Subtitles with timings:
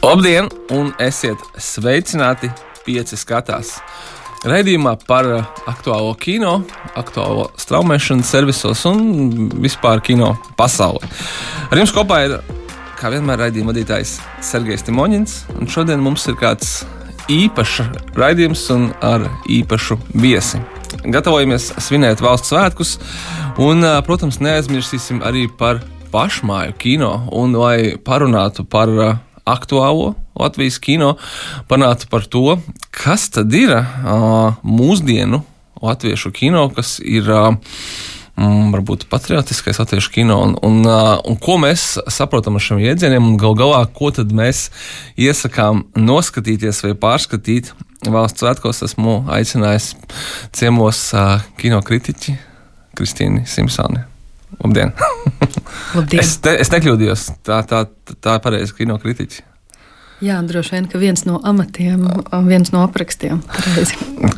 [0.00, 2.48] Labdien, un esiet sveicināti!
[2.86, 3.74] Pieci skatās.
[4.48, 6.54] Raidījumā par uh, aktuālo kino,
[6.96, 11.04] aktuālo straumēšanas servisos un vispār kino pasaulē.
[11.68, 12.38] Ar jums kopā ir,
[12.96, 14.16] kā vienmēr, raidījuma vadītājs
[14.48, 16.78] Sergejs Timoņins, un šodien mums ir kāds
[17.28, 20.64] īpašs raidījums un ar īpašu viesi.
[21.04, 22.96] Gatavojamies svinēt valsts svētkus,
[23.60, 29.18] un, uh, protams, neaizmirsīsim arī par pašmāju kino, un lai parunātu par uh,
[29.50, 31.16] aktuālo Latvijas kino,
[31.70, 32.58] panāca par to,
[32.94, 35.42] kas tad ir uh, mūsdienu
[35.82, 37.28] latviešu kino, kas ir.
[37.28, 37.76] Uh,
[38.40, 43.56] varbūt patriotiskais latviešu kino, un, un, un ko mēs saprotam ar šiem jēdzieniem, un gal
[43.58, 44.68] galā, ko tad mēs
[45.20, 47.74] iesakām noskatīties vai pārskatīt.
[48.08, 49.92] Valsts svētkos esmu aicinājis
[50.56, 52.38] ciemos uh, kino kritiķi
[52.96, 54.09] Kristīnu Simpsoni.
[54.64, 54.92] Labdien!
[55.96, 56.22] Labdien.
[56.22, 57.28] es, te, es nekļūdījos.
[57.46, 57.84] Tā, tā,
[58.20, 59.46] tā ir pareizi kino kritiķi.
[60.20, 62.02] Jā, droši vien, ka viens no amatiem,
[62.44, 63.40] viens no aprakstiem.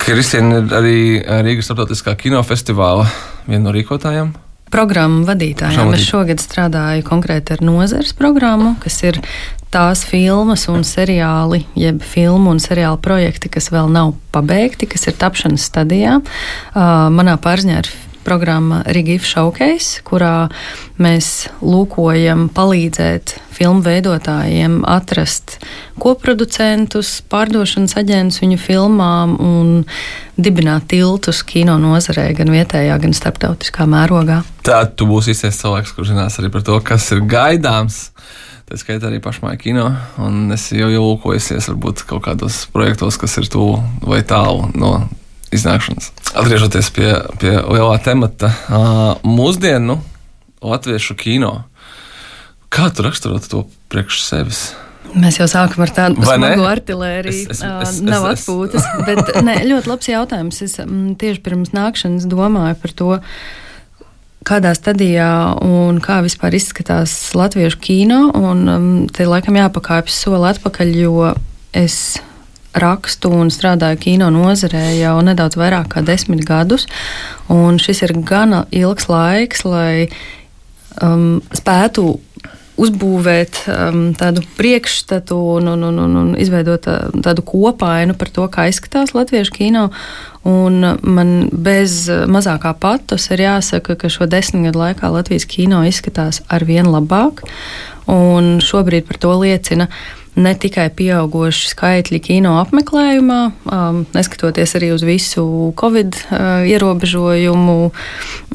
[0.05, 0.99] Kristina ir arī
[1.43, 3.09] Rīgas starptautiskā kinofestivāla
[3.49, 4.31] viena no rīkotājiem.
[4.73, 5.91] Programmu vadītājiem.
[5.93, 9.19] Es šogad strādāju konkrēti ar nozares programmu, kas ir
[9.75, 15.19] tās filmas un seriāli, jeb filmu un seriālu projekti, kas vēl nav pabeigti, kas ir
[15.19, 16.21] tapšanas stadijā.
[16.23, 17.91] Uh, manā pārziņā ir
[18.25, 20.49] programma Rigīfa Showcase, kurā
[21.03, 25.59] mēs lūkojam palīdzēt filmu veidotājiem atrast
[26.03, 29.73] koproducentus, pārdošanas aģentus viņu filmām un
[30.41, 34.43] dibināt tiltus kino nozarē, gan vietējā, gan starptautiskā mērogā.
[34.67, 38.09] Tā tu būsi īstais cilvēks, kurš zinās arī par to, kas ir gaidāms.
[38.69, 39.89] Tā skaitā arī pašmāja kino,
[40.55, 44.95] es jau ielūkojusies varbūt kaut kādos projektos, kas ir tuvu vai tālu no
[45.53, 46.11] iznākšanas.
[46.33, 47.11] Atgriežoties pie,
[47.43, 48.53] pie lielā temata,
[49.27, 49.99] mūsdienu
[50.63, 51.53] latviešu kino.
[52.73, 54.63] Kā tu raksturotu to priekš sevis?
[55.13, 57.57] Mēs jau sākam ar tādu smagu artēriju.
[58.07, 58.87] Nav es, atpūtas.
[58.87, 59.03] Es.
[59.09, 60.63] bet ne, ļoti labs jautājums.
[60.65, 63.11] Es m, tieši pirms nākšanas domāju par to,
[64.49, 65.29] kādā stadijā
[65.63, 68.23] un kā vispār izskatās latviešu kino.
[68.39, 71.33] Un, um, te laikam jāpakāpjas soli atpakaļ, jo
[71.77, 71.99] es
[72.75, 76.87] rakstu un strādāju kino nozarē jau nedaudz vairāk kā desmit gadus.
[77.83, 80.09] Šis ir gana ilgs laiks, lai
[81.03, 82.15] um, spētu
[82.83, 88.47] uzbūvēt um, tādu priekšstatu un, un, un, un, un izveidot uh, tādu kopainu par to,
[88.49, 89.91] kā izskatās latviešu kino.
[90.49, 96.41] Un man bez mazākā patos ir jāsaka, ka šo desmit gadu laikā Latvijas kino izskatās
[96.51, 97.45] ar vien labāk.
[98.11, 104.93] Un šobrīd par to liecina uh, ne tikai pieauguši skaitļi kino apmeklējumā, um, neskatoties arī
[104.95, 105.45] uz visu
[105.77, 107.77] covid uh, ierobežojumu,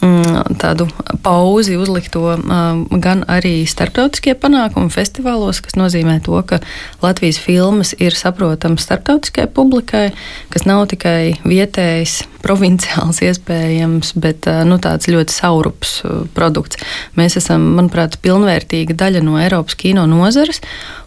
[0.02, 0.88] um, tādu
[1.26, 6.64] pauzi uzlikto, um, gan arī starptautiskie panākumi festivālos, kas nozīmē to, ka
[7.06, 10.08] Latvijas filmas ir saprotamas starptautiskajai publikai,
[10.54, 16.82] kas nav tikai vietējs, provinciāls iespējams, bet uh, nu, tāds ļoti saurups uh, produkts.
[17.20, 20.64] Mēs esam, manuprāt, pilnvērtīga daļa no Eiropas kino nozares.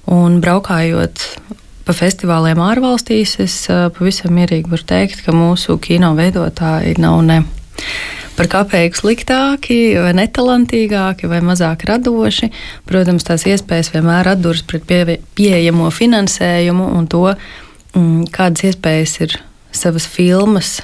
[0.09, 1.25] Un braukājot
[1.85, 3.57] pa festivāliem ārvalstīs, es
[3.97, 7.41] pavisam mierīgi varu teikt, ka mūsu kino veidotāji nav ne
[8.39, 12.49] par kāpēju sliktāki, vai netalantīgāki, vai mazāk radoši.
[12.89, 17.27] Protams, tās iespējas vienmēr atduras pret pie, pieejamo finansējumu un to,
[17.93, 19.37] mm, kādas iespējas ir
[19.77, 20.79] savas filmas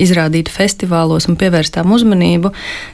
[0.00, 2.52] izrādīt festivālos un pievērst tām uzmanību.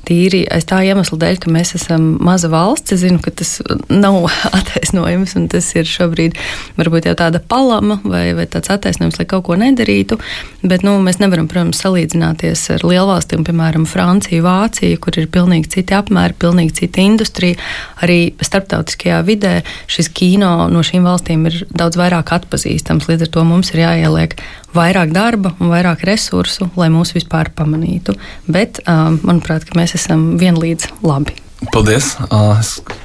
[0.09, 2.94] Tīri aiz tā iemesla dēļ, ka mēs esam maza valsts.
[2.97, 3.56] Es zinu, ka tas
[3.88, 4.28] nav
[4.59, 6.38] attaisnojums, un tas ir šobrīd
[6.78, 10.19] varbūt jau tāda palama vai, vai tāds attaisnojums, lai kaut ko nedarītu.
[10.64, 15.97] Bet nu, mēs nevaram, protams, salīdzināties ar lielvalstīm, piemēram, Franciju, Vāciju, kur ir pilnīgi citi
[15.97, 17.60] apmēri, pilnīgi cita industrija.
[18.04, 19.59] Arī starptautiskajā vidē
[19.91, 23.09] šis kino no šīm valstīm ir daudz vairāk atpazīstams.
[23.10, 24.38] Līdz ar to mums ir jāieliek
[24.74, 28.16] vairāk darba un vairāk resursu, lai mūs vispār pamanītu.
[28.50, 31.38] Bet, um, manuprāt, mēs esam vienlīdz labi.
[31.72, 32.14] Paldies!
[32.28, 32.58] Uh,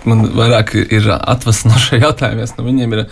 [0.09, 2.49] man vairāk ir atvest no šiem jautājumiem.
[2.57, 3.03] No viņiem ir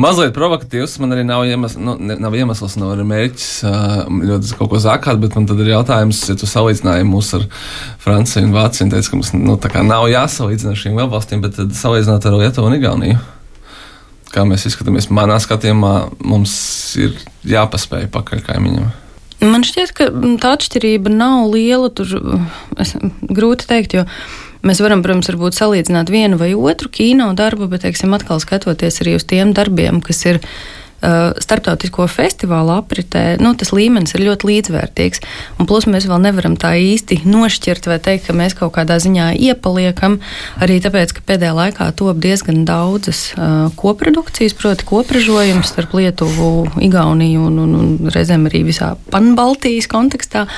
[0.00, 0.96] mazliet provokatīvs.
[1.02, 5.36] Man arī nav iemesls, nu, nav iemesls nav mērķis uh, ļoti kaut ko zakāt, bet
[5.36, 7.48] man tad ir jautājums, ja tu salīdzināji mūs ar
[8.04, 9.58] Franciju un Vāciju un teici, ka mums nu,
[9.90, 13.18] nav jāsalīdzina ar šīm valstīm, bet salīdzināt ar Lietuvu un Igauniju
[14.32, 15.94] kā mēs izskatāmies, manā skatījumā,
[16.24, 16.54] mums
[17.00, 17.14] ir
[17.48, 18.90] jāpaspēj pakaļ kaimiņam.
[19.44, 20.08] Man šķiet, ka
[20.42, 21.92] tā atšķirība nav liela.
[21.94, 22.10] Tur
[22.82, 24.02] es, grūti pateikt, jo
[24.66, 29.26] mēs varam, protams, salīdzināt vienu vai otru kino darbu, bet, teiksim, atkal skatoties arī uz
[29.30, 30.50] tiem darbiem, kas ir uh,
[30.98, 35.22] starptautisko festivālu apritē, nu, tas līmenis ir ļoti līdzvērtīgs.
[35.62, 39.30] Un plus mēs vēl nevaram tā īsti nošķirt vai teikt, ka mēs kaut kādā ziņā
[39.48, 40.18] iepaliekam.
[40.62, 46.50] Arī tāpēc, ka pēdējā laikā top diezgan daudzas uh, koprodukcijas, proti, kopražojums starp Lietuvu,
[46.82, 50.48] Igauniju un, un, un reizēm arī visā Panbaltijas kontekstā.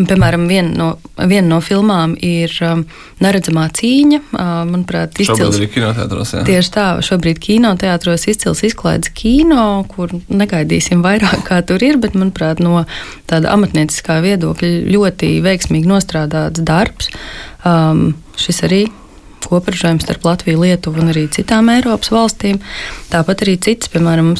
[0.00, 0.90] Piemēram, viena no,
[1.28, 2.86] vien no filmām ir um,
[3.20, 4.22] Neredzamā cīņa.
[4.30, 5.42] Uh, manuprāt, izcils.
[5.42, 6.34] Šobrīd ir kinoteātros.
[6.46, 12.62] Tieši tā, šobrīd kinoteātros izcils izklaides kino, kur negaidīsim vairāk, kā tur ir, bet, manuprāt,
[12.64, 12.84] no
[13.30, 17.10] tāda amatnieciskā viedokļa ļoti veiksmīgi nostrādāts darbs.
[17.64, 18.82] Um, šis arī
[19.50, 22.60] kopražojums starp Latviju, Lietuvu un arī citām Eiropas valstīm.
[23.10, 24.34] Tāpat arī cits, piemēram,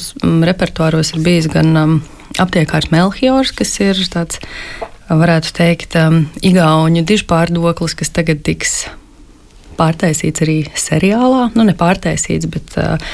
[0.46, 1.98] repertuāros ir bijis gan um,
[2.38, 4.38] aptiekārs Melchiors, kas ir tāds
[5.10, 8.84] varētu teikt, um, igauņu dižpārdoklis, kas tagad tiks
[9.80, 11.48] pārtaisīts arī seriālā.
[11.56, 13.10] Nu, ne pārtaisīts, bet uh,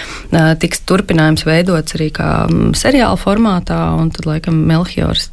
[0.60, 2.30] tiks turpinājums veidots arī kā
[2.76, 5.30] seriāla formātā, un tad laikam Melchiors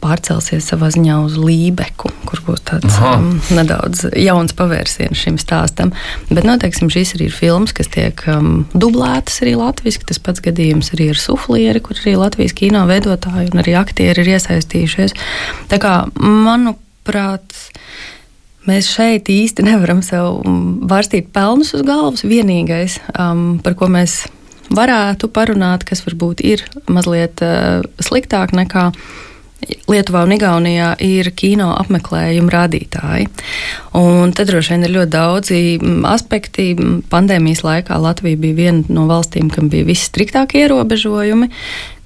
[0.00, 3.18] pārcelsies savā ziņā uz Lībeku, kur būs tāds Aha.
[3.18, 5.92] um, nedaudz jauns pavērsiens šim stāstam.
[6.30, 10.06] Bet, noteikti, nu, šīs arī ir filmas, kas tiek um, dublētas arī latviešu.
[10.08, 14.32] Tas pats gadījums arī ar suflieri, kur arī Latvijas kino veidotāji un arī aktieri ir
[14.38, 15.16] iesaistījušies.
[15.70, 17.56] Tā kā, manuprāt,
[18.68, 20.42] mēs šeit īsti nevaram sev
[20.90, 22.26] vārstīt pelnus uz galvas.
[22.26, 24.24] Vienīgais, um, par ko mēs
[24.70, 28.90] varētu parunāt, kas varbūt ir mazliet uh, sliktāk nekā
[29.90, 33.26] Lietuvā un Igaunijā ir kino apmeklējuma rādītāji.
[33.98, 36.70] Un tad droši vien ir ļoti daudzi mm, aspekti.
[37.12, 41.50] Pandēmijas laikā Latvija bija viena no valstīm, kam bija visstriktākie ierobežojumi,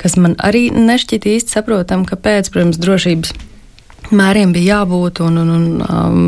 [0.02, 3.36] kas man arī nešķiet īsti saprotam, kāpēc, protams, drošības
[4.12, 6.26] mēriem bija jābūt un, un, un um,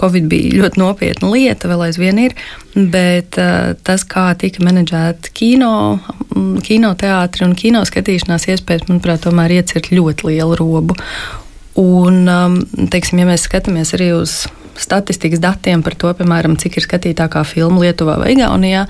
[0.00, 2.34] Covid bija ļoti nopietna lieta, vēl aizvien ir,
[2.74, 6.00] bet uh, tas, kā tika menedžēta kino,
[6.34, 10.98] mm, kinoteātri un kino skatīšanās iespējas, manuprāt, tomēr iecirt ļoti lielu robu.
[11.80, 12.60] Un, um,
[12.90, 14.44] teiksim, ja mēs skatāmies arī uz
[14.78, 18.86] statistikas datiem par to, piemēram, cik ir skatītākā filma Lietuvā vai Igaunijā,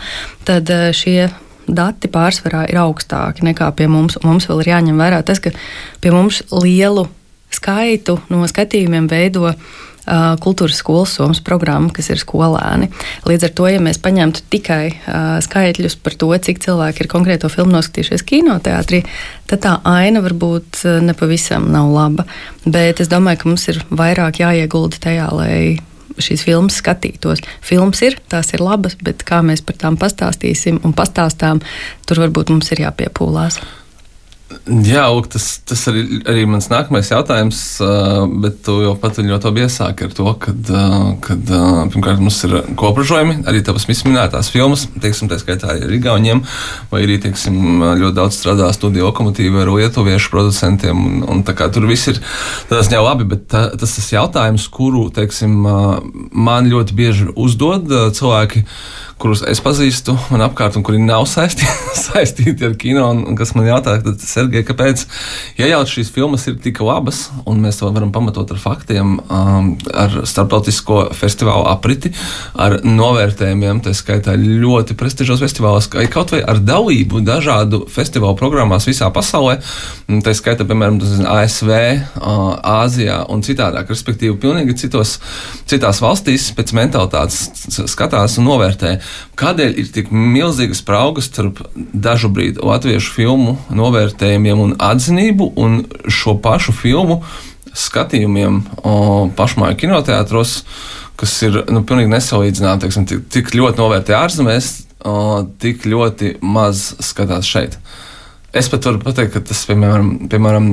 [0.49, 1.29] tad uh, šie
[1.65, 4.19] dati pārsvarā ir augstāki nekā pie mums.
[4.25, 5.53] Mums vēl ir jāņem vērā tas, ka
[6.01, 7.07] pie mums lielu
[7.55, 9.51] skaitu no skatījumiem veido
[10.05, 12.91] kultūras skolas somas programma, kas ir skolēni.
[13.25, 17.49] Līdz ar to, ja mēs paņemtu tikai uh, skaitļus par to, cik cilvēki ir konkrēto
[17.53, 19.01] filmu noskatījušies kinoteātrī,
[19.49, 22.29] tad tā aina varbūt nepavisam nav laba.
[22.65, 25.57] Bet es domāju, ka mums ir vairāk jāiegulda tajā, lai
[26.21, 27.43] šīs filmas skatītos.
[27.65, 31.63] Filmas ir, tās ir labas, bet kā mēs par tām pastāstīsim un pastāstām,
[32.07, 33.59] tur varbūt mums ir jāpiepūlās.
[34.65, 37.59] Jā, Lūk, tas, tas arī, arī mans nākamais jautājums,
[38.43, 40.55] bet tu jau pat ļoti labi iesāki ar to, ka,
[41.25, 41.53] kad
[41.93, 46.43] pirmkārt mums ir kopražojumi, arī tavas minētās filmas, teiksim, tā skaitā ar Igauniem,
[46.93, 51.69] vai arī, teiksim, ļoti daudz strādā studiju lokomotīva ar lietuviešu producentiem, un, un tā kā
[51.73, 52.21] tur viss ir
[52.71, 55.57] tas jau labi, bet tā, tas ir jautājums, kuru, teiksim,
[56.33, 58.65] man ļoti bieži uzdod cilvēki
[59.21, 63.07] kurus es pazīstu un apkārt, un kuri nav saistīti, saistīti ar kino.
[63.15, 65.05] Un, kas man jautā, tad, Sergei, kāpēc,
[65.61, 69.71] ja jau šīs filmas ir tik labas, un mēs to varam pamatot ar faktiem, um,
[69.95, 72.13] ar starptautisko festivālu apriti,
[72.59, 79.11] ar novērtējumiem, tā skaitā ļoti prestižos festivālos, kaut vai ar dalību dažādu festivālu programmās visā
[79.15, 79.59] pasaulē,
[80.25, 81.01] tā skaitā, piemēram,
[81.35, 82.45] ASV, uh,
[82.75, 85.19] Āzijā un citādāk, respektīvi, pilnīgi citos,
[85.71, 88.97] citās valstīs pēc mentalitātes skatās un novērtē.
[89.41, 96.37] Kādēļ ir tik milzīgas spraugas starp dažu brīdi latviešu filmu novērtējumiem un atzinību un šo
[96.45, 97.23] pašu filmu
[97.75, 98.61] skatījumiem
[99.35, 100.61] pašmāju kinoteātros,
[101.19, 104.73] kas ir nu, pilnīgi nesalīdzināmi, tik, tik ļoti novērtē ārzemēs,
[105.63, 107.79] tik ļoti maz skatās šeit.
[108.55, 110.67] Es pat varu pateikt, ka tas, piemēram, piemēram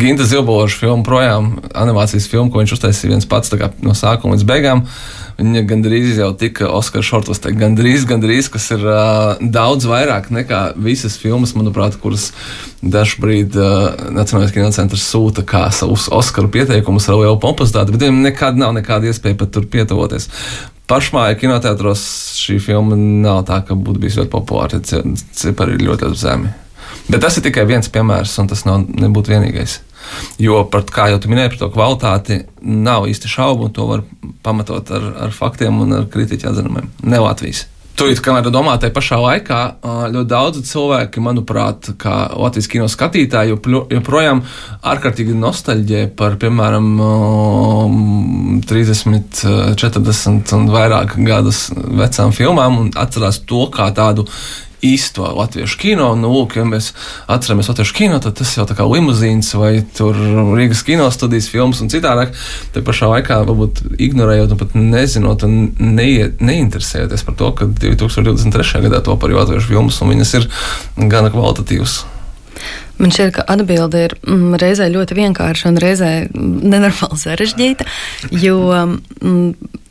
[0.00, 4.46] Ginta Zilbološa filma, projām animācijas filma, ko viņš uztaisīja viens pats kā, no sākuma līdz
[4.48, 4.80] beigām.
[5.36, 11.18] Viņa gandrīz jau tika Oskara šortlistē, gandrīz, gandrīz, kas ir uh, daudz vairāk nekā visas
[11.20, 12.30] filmas, manuprāt, kuras
[12.80, 18.56] dažbrīd uh, Nacionālais kinocentrs sūta kā savus Oskaru pieteikumus ar lielu pompostāti, bet viņiem nekad
[18.56, 20.30] nav nekāda iespēja pat tur pietuvoties
[20.86, 22.02] pašmāja kinoteātros
[22.38, 24.80] šī filma nav tā, ka būtu bijusi ļoti populāra.
[24.80, 26.54] Cipari ir ļoti, ļoti zemi.
[27.06, 29.78] Bet tas ir tikai viens piemērs, un tas nav, nebūtu vienīgais.
[30.42, 34.04] Jo, par, kā jau minēju, par to kvalitāti nav īsti šaubu, un to var
[34.46, 36.92] pamatot ar, ar faktiem un ar kritiķa atzinumiem.
[37.06, 37.66] Ne Latvijas.
[37.96, 39.58] Tur ir kamēr domā, tajā pašā laikā
[40.12, 43.54] ļoti daudzi cilvēki, manuprāt, kā Latvijas kino skatītāji,
[43.94, 44.42] joprojām
[44.84, 46.90] ārkārtīgi nostalģē par, piemēram,
[48.68, 49.40] 30,
[49.80, 54.26] 40 un vairāk gadus vecām filmām un atcerās to kā tādu
[54.84, 56.08] īsto latviešu kino.
[56.18, 56.92] Nu, lūk, ja mēs
[57.32, 61.92] atceramies latviešu kino, tad tas jau tā kā limuzīns vai Rīgas kino studijas filmas un
[61.92, 62.34] citādāk.
[62.74, 68.84] Te pašā laikā varbūt ignorējot un pat nezinot un neie, neinteresējoties par to, ka 2023.
[68.88, 70.50] gadā to par latviešu filmas un viņas ir
[71.08, 72.04] gana kvalitatīvas.
[72.96, 77.84] Man šķiet, ka atbilde ir mm, reizē ļoti vienkārša un reizē nenormāli sarežģīta.
[78.40, 79.50] Jo mm,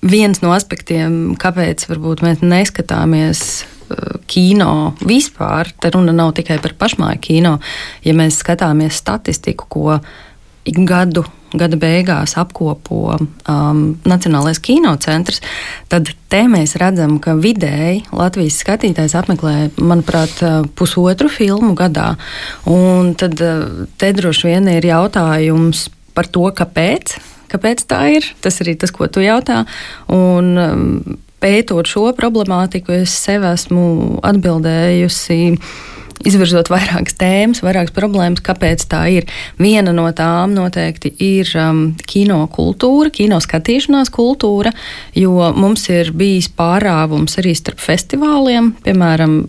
[0.09, 1.85] viens no aspektiem, kāpēc
[2.25, 3.43] mēs neskatāmies
[4.31, 7.55] kino vispār, te runa nav tikai par pašmāju kino.
[8.05, 9.99] Ja mēs skatāmies statistiku, ko
[10.65, 11.25] gadu
[11.59, 15.41] gada beigās apkopo um, Nacionālais kinocentrs,
[15.91, 22.13] tad te mēs redzam, ka vidēji Latvijas skatītājs apmeklē, manuprāt, uh, pusotru filmu gadā.
[22.71, 27.17] Un tad uh, te droši vien ir jautājums par to, kāpēc.
[27.51, 28.27] Kāpēc tā ir?
[28.43, 29.63] Tas arī tas, ko tu jautā.
[30.11, 35.39] Un, um, pētot šo problemātiku, es sev esmu atbildējusi
[36.25, 39.27] izvirzot vairākas tēmas, vairākas problēmas, kāpēc tā ir.
[39.61, 44.73] Viena no tām noteikti ir um, kino kultūra, kino skatīšanās kultūra,
[45.17, 48.73] jo mums ir bijis pārāvums arī starp festivāliem.
[48.85, 49.41] Piemēram,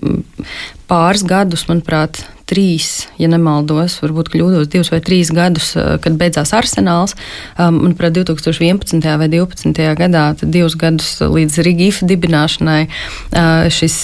[0.91, 6.53] pāris gadus, manuprāt, trīs, ja nemaldos, varbūt kļūdos, divus vai trīs gadus, eh, kad beidzās
[6.55, 7.17] arsenāls.
[7.59, 9.19] Um, manuprāt, 2011.
[9.19, 9.95] vai 2012.
[9.99, 13.97] gadā, divus gadus līdz Rigīfa dibināšanai, uh, šis,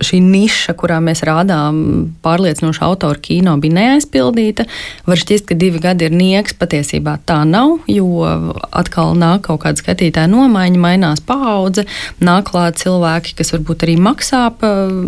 [0.00, 4.66] šī niša, kurā mēs rādām pārliecinošu autoru kino, bija neaizpildīta.
[5.06, 8.22] Var šķist, ka divi gadi ir nieks, patiesībā tā nav, jo
[8.70, 11.86] atkal nāk kaut kāda skatītāja nomaiņa, mainās paudze,
[12.20, 14.46] nāk klāt cilvēki, kas varbūt arī maksā,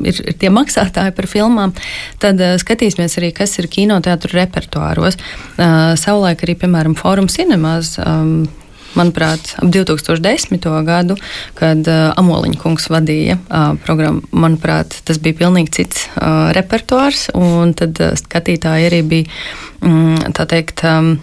[0.08, 1.74] ir, ir tie maksātāji par filmām.
[2.22, 5.20] Tad tad uh, skatīsimies arī, kas ir kinoteātru repertuāros.
[5.54, 7.94] Uh, savulaik arī, piemēram, Fórum Cinemās.
[8.02, 8.48] Um,
[8.92, 10.58] manuprāt, ap 2010.
[10.84, 11.16] gadu,
[11.56, 17.72] kad uh, Amoliņa kungs vadīja uh, programmu, manuprāt, tas bija pilnīgi cits uh, repertuārs, un
[17.78, 19.38] tad uh, skatītāji arī bija,
[19.80, 21.14] um, tā teikt, um,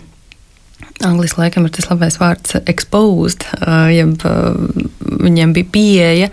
[1.05, 3.45] Angliski laikam ir tas labais vārds exposed,
[3.93, 4.19] jeb
[4.99, 6.29] viņiem bija pieeja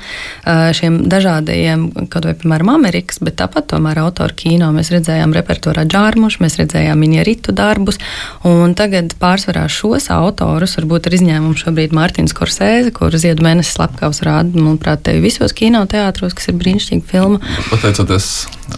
[0.76, 6.42] šiem dažādajiem, kaut vai, piemēram, Amerikas, bet tāpat tomēr autoru kino mēs redzējām repertuārā džārmušu,
[6.44, 8.00] mēs redzējām minieritu darbus,
[8.46, 14.23] un tagad pārsvarā šos autorus, varbūt ar izņēmumu šobrīd Mārtiņš Korsēze, kur Ziedu mēnesis slepkavs
[14.26, 17.40] rāda, manuprāt, tevi visos kinoteātros, kas ir brīnišķīga filma.
[17.70, 18.30] Pateicoties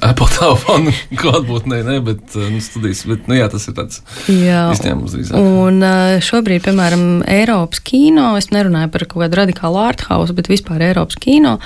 [0.04, 5.38] Apple telefonu klātbūtnē, ne, bet nu, studijas, bet, nu jā, tas ir tāds izņēmums drīzāk.
[5.38, 10.82] Un, Un šobrīd, piemēram, Eiropas kino, es nerunāju par kaut kādu radikālu arthausu, bet vispār
[10.88, 11.58] Eiropas kino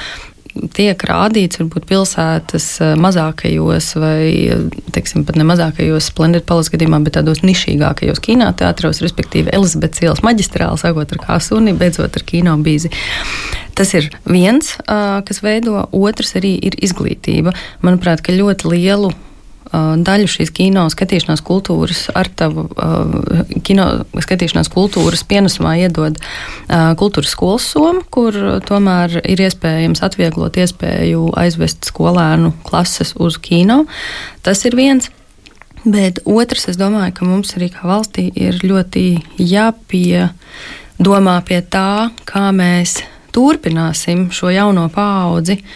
[0.76, 2.66] tiek rādīts varbūt pilsētas
[3.00, 4.52] mazākajos vai,
[4.92, 10.82] teiksim, pat ne mazākajos Splendid Palace gadījumā, bet tādos nišīgākajos kinoteātros, respektīvi Elizabetes ielas maģistrāli,
[10.82, 12.92] sākot ar kāsuni, beidzot ar kino bīzi.
[13.72, 17.56] Tas ir viens, kas veido, otrs arī ir izglītība.
[17.80, 19.14] Manuprāt, ka ļoti lielu
[19.72, 22.66] daļu šīs kino skatīšanās kultūras, ar tavu
[23.64, 23.86] kino
[24.20, 26.18] skatīšanās kultūras pienesumā iedod
[27.00, 28.36] kultūras skolas soma, kur
[28.68, 33.86] tomēr ir iespējams atvieglot iespēju aizvest skolēnu klases uz kino.
[34.44, 35.08] Tas ir viens.
[35.82, 42.52] Bet otrs, es domāju, ka mums arī kā valstī ir ļoti jāpiedomā pie tā, kā
[42.54, 43.00] mēs
[43.34, 45.66] turpināsim šo jauno paudzi uh,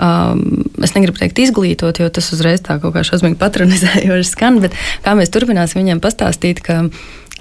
[0.00, 4.76] Um, es negribu teikt izglītot, jo tas uzreiz tā kaut kā šausmīgi patronizējoši skan, bet
[5.04, 6.86] kā mēs turpināsim viņiem pastāstīt, ka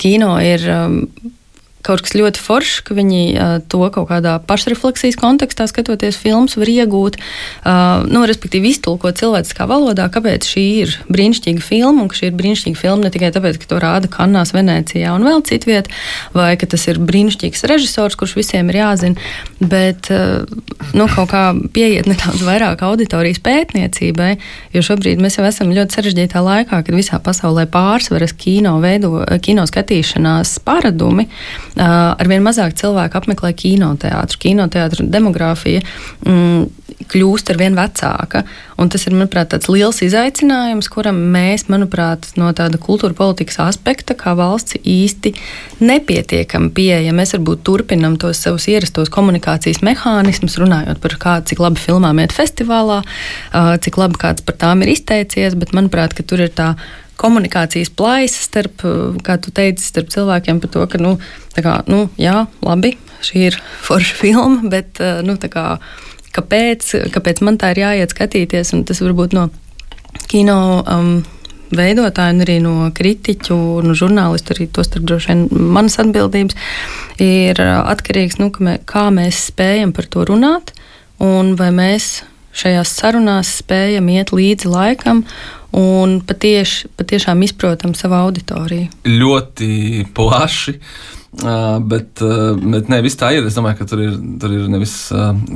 [0.02, 0.98] kino ir um,
[1.86, 6.70] kaut kas ļoti foršs, ka viņi uh, to kaut kādā pašrefleksijas kontekstā, skatoties filmas, var
[6.72, 12.32] iegūt, uh, nu, respektīvi iztulkot cilvēciskā valodā, kāpēc šī ir brīnišķīga filma, un ka šī
[12.32, 15.90] ir brīnišķīga filma ne tikai tāpēc, ka to rāda Kanās, Venecijā un vēl citviet,
[16.36, 20.46] vai ka tas ir brīnišķīgs režisors, kurš visiem ir jāzina, bet uh,
[20.98, 24.32] nu, kaut kā pieiet nedaudz vairāk auditorijas pētniecībai,
[24.76, 29.66] jo šobrīd mēs jau esam ļoti sarežģītā laikā, kad visā pasaulē pārsvaras kino, veido, kino
[29.70, 31.28] skatīšanās paradumi
[31.80, 34.40] arvien mazāk cilvēku apmeklē kinoteātru.
[34.42, 35.84] Kinoteātru demogrāfija
[36.26, 36.66] mm,
[37.12, 38.44] kļūst ar vien vecāka.
[38.92, 44.34] Tas ir, manuprāt, tāds liels izaicinājums, kuram mēs, manuprāt, no tāda kultūra politikas aspekta, kā
[44.38, 45.36] valsts īsti
[45.86, 47.14] nepietiekami pieeja.
[47.16, 52.34] Mēs varbūt turpinam tos savus ierastos komunikācijas mehānismus, runājot par kādu, cik labi filmām iet
[52.34, 53.04] festivālā,
[53.86, 56.74] cik labi kāds par tām ir izteicies, bet, manuprāt, tur ir tā
[57.22, 58.86] komunikācijas plaisa starp,
[59.26, 61.16] kā tu teici, starp cilvēkiem par to, ka, nu,
[61.58, 65.68] kā, nu jā, labi, šī ir forša filma, bet, nu, kā,
[66.38, 69.52] kāpēc, kāpēc man tā ir jāiet skatīties, un tas varbūt no
[70.32, 70.58] kino.
[70.88, 71.22] Um,
[71.72, 76.58] veidotāju, un arī no kritiķu, no žurnālistu, arī to starp droši vien manas atbildības,
[77.24, 80.74] ir atkarīgs no nu, kā mēs spējam par to runāt,
[81.24, 82.26] un vai mēs
[82.58, 85.24] šajās sarunās spējam iet līdzi laikam
[85.78, 88.90] un patieši, patiešām izprotam savu auditoriju.
[89.08, 90.78] Ļoti plaši.
[90.78, 93.46] Uh, bet, bet ne, viss tā ir.
[93.48, 94.94] Es domāju, ka tur ir, tur ir nevis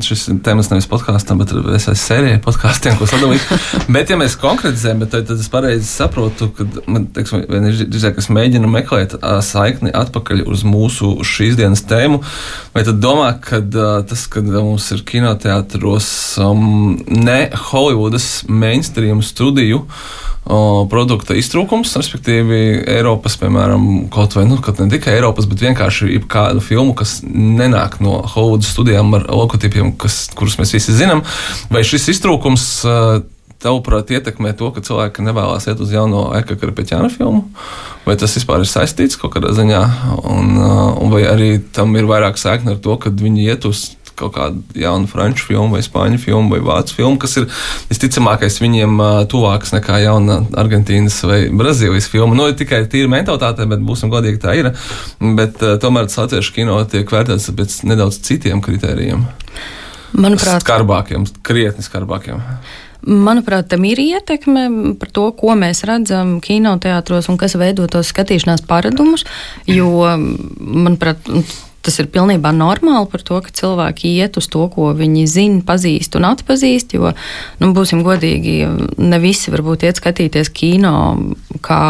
[0.05, 3.44] šis temats, nevis podkāstam, bet esmu sērijai podkāstiem, ko sadalīt.
[3.96, 9.17] bet, ja mēs konkretizējam, tad, tad es pareizi saprotu, ka man, drīzāk es mēģinu meklēt
[9.46, 12.22] saikni atpakaļ uz mūsu šīs dienas tēmu.
[12.75, 13.60] Vai tad domā, ka
[14.08, 16.08] tas, ka mums ir kinoteātros
[16.44, 19.84] um, ne Hollywoodas mainstream studiju,
[20.46, 26.96] produkta iztrūkums, respektīvi Eiropas, piemēram, kaut vai nu, ne tikai Eiropas, bet vienkārši kādu filmu,
[26.98, 31.26] kas nenāk no Hollywoodas studijām ar logotipiem, kas, kurus mēs visi zinām.
[31.74, 32.68] Vai šis iztrūkums
[33.66, 37.46] tavuprāt ietekmē to, ka cilvēki nevēlas iet uz jauno Eka Karpeķāna filmu?
[38.06, 39.82] Vai tas vispār ir saistīts kaut kādā ziņā?
[40.30, 43.88] Un, un vai arī tam ir vairāk saikne ar to, ka viņi iet uz
[44.20, 47.48] kaut kādu jaunu franču filmu, vai spāņu filmu, vai vācu filmu, kas ir
[47.90, 52.38] visticamākais viņiem tuvāks nekā jauna Argentīnas vai Brazīlijas filma.
[52.38, 54.72] Nu, tikai tīra mentalitāte, bet būsim godīgi, tā ir.
[55.20, 59.28] Bet tomēr tas latviešu kino tiek vērtēts pēc nedaudz citiem kritērijiem.
[60.16, 62.40] Manuprāt, skarbākiem, krietni skarbākiem.
[63.06, 68.64] Manuprāt, tam ir ietekme par to, ko mēs redzam kinoteātros un kas veido tos skatīšanās
[68.66, 69.28] paradumus.
[69.70, 69.92] Jo,
[70.58, 71.28] manuprāt,
[71.86, 76.18] tas ir pilnībā normāli par to, ka cilvēki iet uz to, ko viņi zina, pazīst
[76.18, 76.98] un atpazīst.
[76.98, 77.13] Jo,
[77.62, 78.58] nu, būsim godīgi,
[79.01, 80.96] ne visi varbūt iet skatīties kino
[81.65, 81.84] kā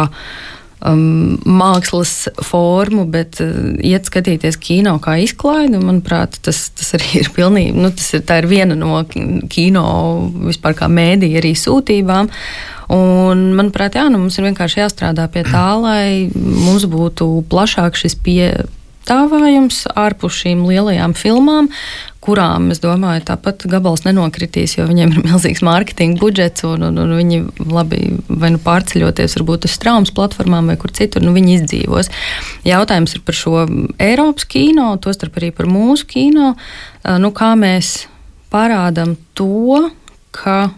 [0.86, 5.80] um, mākslas formu, bet uh, iet skatīties kino kā izklaidi.
[5.82, 9.02] Manuprāt, tas, tas arī ir pilnīgi, nu, tas ir, ir viena no
[9.52, 9.88] kino
[10.46, 12.32] vispār kā mēdīja arī sūtībām.
[12.94, 18.20] Un, manuprāt, jā, nu, mums ir vienkārši jāstrādā pie tā, lai mums būtu plašāk šis
[18.22, 18.75] pieejams
[19.06, 21.70] piedāvājums ārpus šīm lielajām filmām,
[22.26, 27.14] kurām, es domāju, tāpat gabals nenokritīs, jo viņiem ir milzīgs mārketinga budžets, un, un, un
[27.20, 32.10] viņi labi vai nu pārceļoties varbūt uz traumas platformām vai kur citur, nu viņi izdzīvos.
[32.66, 33.68] Jautājums ir par šo
[34.02, 36.56] Eiropas kino, tostarp arī par mūsu kino,
[37.06, 38.08] nu kā mēs
[38.50, 39.86] parādam to,
[40.34, 40.72] ka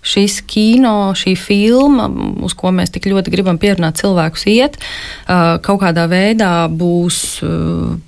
[0.00, 2.08] šis kino, šī filma,
[2.44, 4.78] uz ko mēs tik ļoti gribam pierunāt cilvēkus, iet,
[5.26, 7.18] kaut kādā veidā būs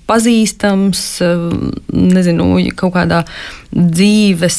[0.09, 1.03] pazīstams,
[1.93, 3.23] nezinu, kaut kādā
[3.73, 4.59] dzīves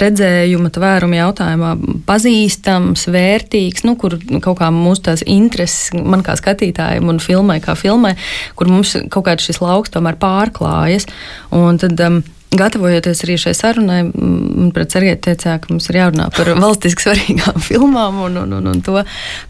[0.00, 1.72] redzējuma, tvēruma jautājumā
[2.08, 7.76] pazīstams, vērtīgs, nu, kur kaut kā mūsu tās intereses, man kā skatītājiem un filmai kā
[7.76, 8.14] filmai,
[8.56, 11.08] kur mums kaut kāds šis lauks tomēr pārklājas.
[11.56, 12.22] Un tad, um,
[12.54, 17.58] Gatavojoties arī šai sarunai, man pret Sergeju teicā, ka mums ir jārunā par valstiski svarīgām
[17.64, 19.00] filmām un, un, un, un to,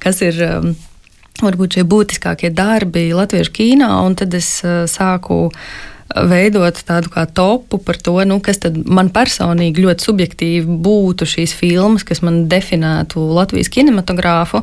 [0.02, 0.70] kas ir um,
[1.42, 5.50] varbūt šie būtiskākie darbi latviešu kīnā, un tad es uh, sāku
[6.14, 12.04] veidot tādu kā topu par to, nu, kas man personīgi ļoti subjektīvi būtu šīs filmas,
[12.06, 14.62] kas man definētu Latvijas kinematogrāfu.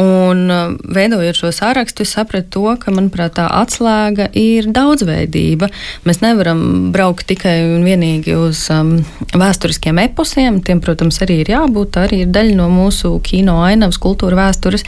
[0.00, 5.70] Un uh, veidojot šo sārakstu, es sapratu to, ka, manuprāt, tā atslēga ir daudzveidība.
[6.04, 8.98] Mēs nevaram braukt tikai un vienīgi uz um,
[9.32, 10.60] vēsturiskiem eposiem.
[10.66, 12.00] Tiem, protams, arī ir jābūt.
[12.02, 14.84] Arī ir daļa no mūsu kino ainavas, kultūra vēstures.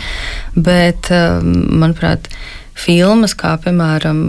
[0.58, 2.28] Bet, um, manuprāt,
[2.76, 4.22] filmas, kā piemēram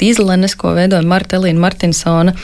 [0.00, 2.34] Tīzlenes, ko veidoja Marta Elīna Martinsona,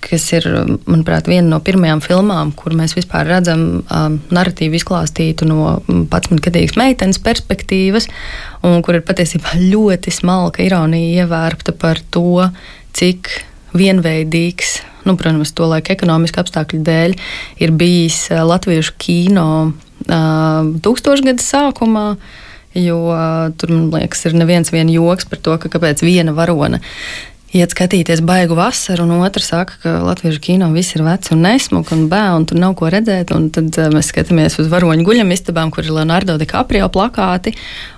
[0.00, 0.46] kas ir,
[0.88, 7.20] manuprāt, viena no pirmajām filmām, kur mēs vispār redzam um, narratīvu izklāstītu no 11-gadīgas meitenes
[7.22, 8.08] perspektīvas,
[8.66, 12.48] un kur ir patiesībā ļoti smalka ironija ievērpta par to,
[12.96, 13.28] cik
[13.76, 17.16] vienveidīgs, nu, protams, to laika ekonomiski apstākļu dēļ,
[17.62, 22.06] ir bijis uh, latviešu kino uh, tūkstošgada sākumā.
[22.76, 26.78] Jo uh, tur, man liekas, ir neviens joks par to, ka kāpēc viena varona
[27.50, 31.96] iet skatīties baigu vasaru, un otra saka, ka latviešu kino viss ir vecs un nesmuki
[31.96, 33.32] un bēni, un tur nav ko redzēt.
[33.56, 37.56] Tad uh, mēs skatāmies uz varoņu guļamistabām, kur ir Leonardo DiCaprio plakāti.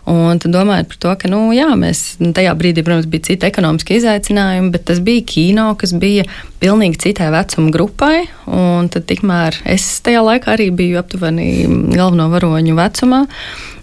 [0.09, 4.01] Un tad domājot par to, ka, nu, jā, mēs tajā brīdī, protams, bija citi ekonomiski
[4.01, 6.25] izaicinājumi, bet tas bija kino, kas bija
[6.63, 8.23] pilnīgi citai vecuma grupai.
[8.47, 13.23] Un tad tikmēr es tajā laikā arī biju aptuveni galveno varoņu vecumā.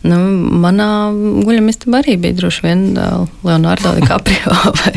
[0.08, 0.18] Nu,
[0.64, 0.88] manā
[1.44, 2.84] guļamistā arī bija droši vien
[3.44, 4.96] Leonardo DiCaprio vai,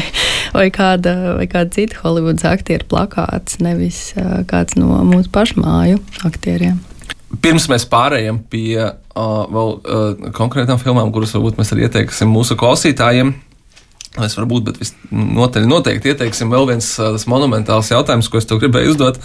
[0.54, 4.12] vai, kāda, vai kāda cita Holivudas aktieru plakāts, nevis
[4.50, 6.78] kāds no mūsu pašmāju aktieriem.
[7.42, 8.98] Pirms mēs pārējām pie uh,
[9.48, 13.51] vēl uh, konkrētām filmām, kuras varbūt mēs arī ieteiksim mūsu klausītājiem, uh,
[14.12, 18.92] Mēs varbūt, bet visnotaļ noteikti ieteiksim vēl viens tas monumentāls jautājums, ko es tev gribēju
[18.92, 19.20] uzdot,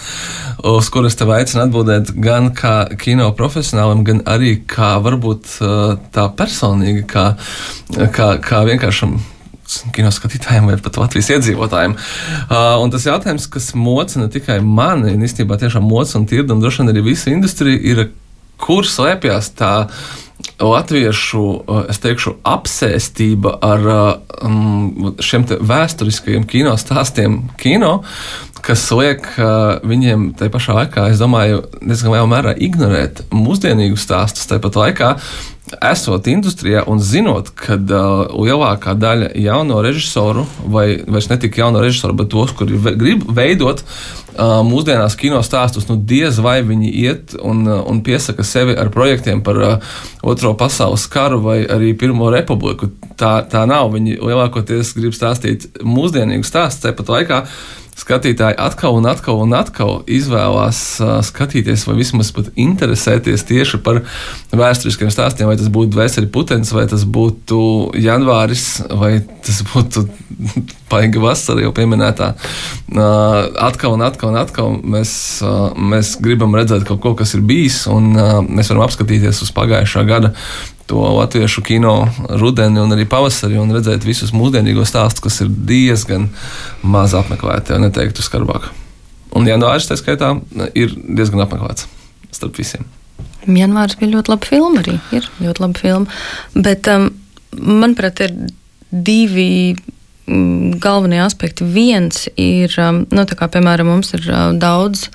[0.72, 5.58] uz kuras tev aicinu atbildēt gan kā kino profesionālim, gan arī kā varbūt
[6.16, 7.34] tā personīgi, kā,
[8.16, 9.18] kā, kā vienkāršam
[9.96, 11.98] kino skatītājiem vai pat Latvijas iedzīvotājiem.
[11.98, 16.64] Uh, un tas jautājums, kas mocina tikai mani, un īstenībā tiešām mocina un tirda, un
[16.64, 18.06] droši vien arī visa industrija, ir,
[18.62, 19.74] kur slēpjas tā
[20.62, 21.44] latviešu,
[21.92, 23.88] es teikšu, apsēstība ar
[24.42, 28.00] um, šiem vēsturiskajiem kino stāstiem, kino,
[28.66, 34.50] kas liek uh, viņiem tajā pašā laikā, es domāju, diezgan lielā mērā ignorēt mūsdienīgus stāstus.
[34.50, 35.14] Tāpat laikā
[35.82, 41.82] esot industrijā un zinot, ka uh, lielākā daļa jauno režisoru, vai vairs ne tikai jauno
[41.84, 46.92] režisoru, bet tos, kuri ve grib veidot uh, mūsdienās kino stāstus, nu diez vai viņi
[47.04, 51.94] iet un, uh, un piesaka sevi ar projektiem par uh, Otro pasaules karu vai arī
[51.98, 52.90] Pirmo republiku.
[53.18, 53.94] Tā, tā nav.
[53.94, 57.44] Viņi lielākoties grib stāstīt mūsdienīgu stāstu, tāpat laikā
[57.98, 60.82] skatītāji atkal un atkal un atkal izvēlās
[61.28, 64.04] skatīties, vai vismaz pat interesēties tieši par
[64.54, 67.60] vēsturiskiem stāstiem, vai tas būtu Vēseli Putens, vai tas būtu
[67.98, 70.06] Janvāris, vai tas būtu
[70.92, 72.30] Paiga vasara jau pieminētā.
[73.68, 75.12] Atkal un atkal un atkal mēs,
[75.76, 78.14] mēs gribam redzēt kaut ko, kas ir bijis, un
[78.48, 80.36] mēs varam apskatīties uz pagājušā gada
[80.88, 81.94] to latviešu kino
[82.40, 86.30] rudeni un arī pavasarī un redzēt visus mūsdienīgos stāstus, kas ir diezgan
[86.82, 88.70] maz apmeklēti, ja neteiktu skarbāk.
[89.36, 90.32] Un janvāris, tā skaitā,
[90.74, 91.90] ir diezgan apmeklēts
[92.32, 92.88] starp visiem.
[93.48, 94.98] Janvārs bija ļoti laba filma arī.
[95.16, 96.18] Ir ļoti laba filma.
[96.56, 97.10] Bet, um,
[97.56, 98.34] manuprāt, ir
[98.92, 99.76] divi
[100.28, 101.68] mm, galvenie aspekti.
[101.72, 105.08] Viens ir, um, nu, kā, piemēram, mums ir uh, daudz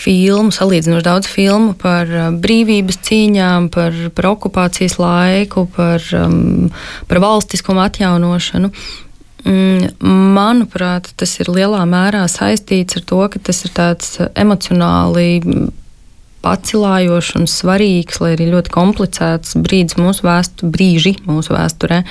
[0.00, 6.70] filmu, salīdzinoši daudz filmu par uh, brīvības cīņām, par, par okupācijas laiku, par, um,
[7.10, 8.72] par valstiskumu atjaunošanu.
[9.40, 9.94] Mm,
[10.36, 15.40] manuprāt, tas ir lielā mērā saistīts ar to, ka tas ir tāds emocionāli
[16.44, 22.02] pacilājošs un svarīgs, lai arī ļoti komplicēts brīdis mūsu vēsturē, brīži mūsu vēsturē.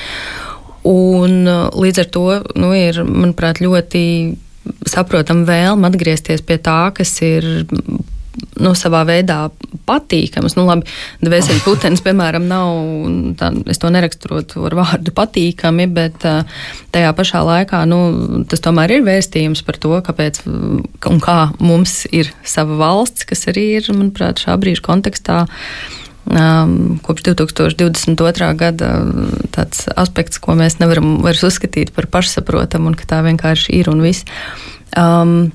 [0.90, 4.04] Un uh, līdz ar to nu, ir, manuprāt, ļoti
[4.90, 7.46] saprotam vēlmu atgriezties pie tā, kas ir
[8.60, 9.50] nu, savā veidā
[9.90, 10.56] patīkams.
[10.58, 10.88] Nu, labi,
[11.24, 12.72] Dvēseli putenis, piemēram, nav,
[13.40, 16.26] tā, es to neraksturotu ar vārdu patīkami, bet
[16.94, 18.00] tajā pašā laikā nu,
[18.50, 23.72] tas tomēr ir vēstījums par to, kāpēc un kā mums ir sava valsts, kas arī
[23.80, 25.46] ir, manuprāt, šā brīža kontekstā.
[26.28, 28.50] Um, kopš 2022.
[28.60, 28.90] gada
[29.56, 34.04] tāds aspekts, ko mēs nevaram vairs uzskatīt par pašsaprotamu, un ka tā vienkārši ir un
[34.04, 34.28] viss.
[35.00, 35.50] Um,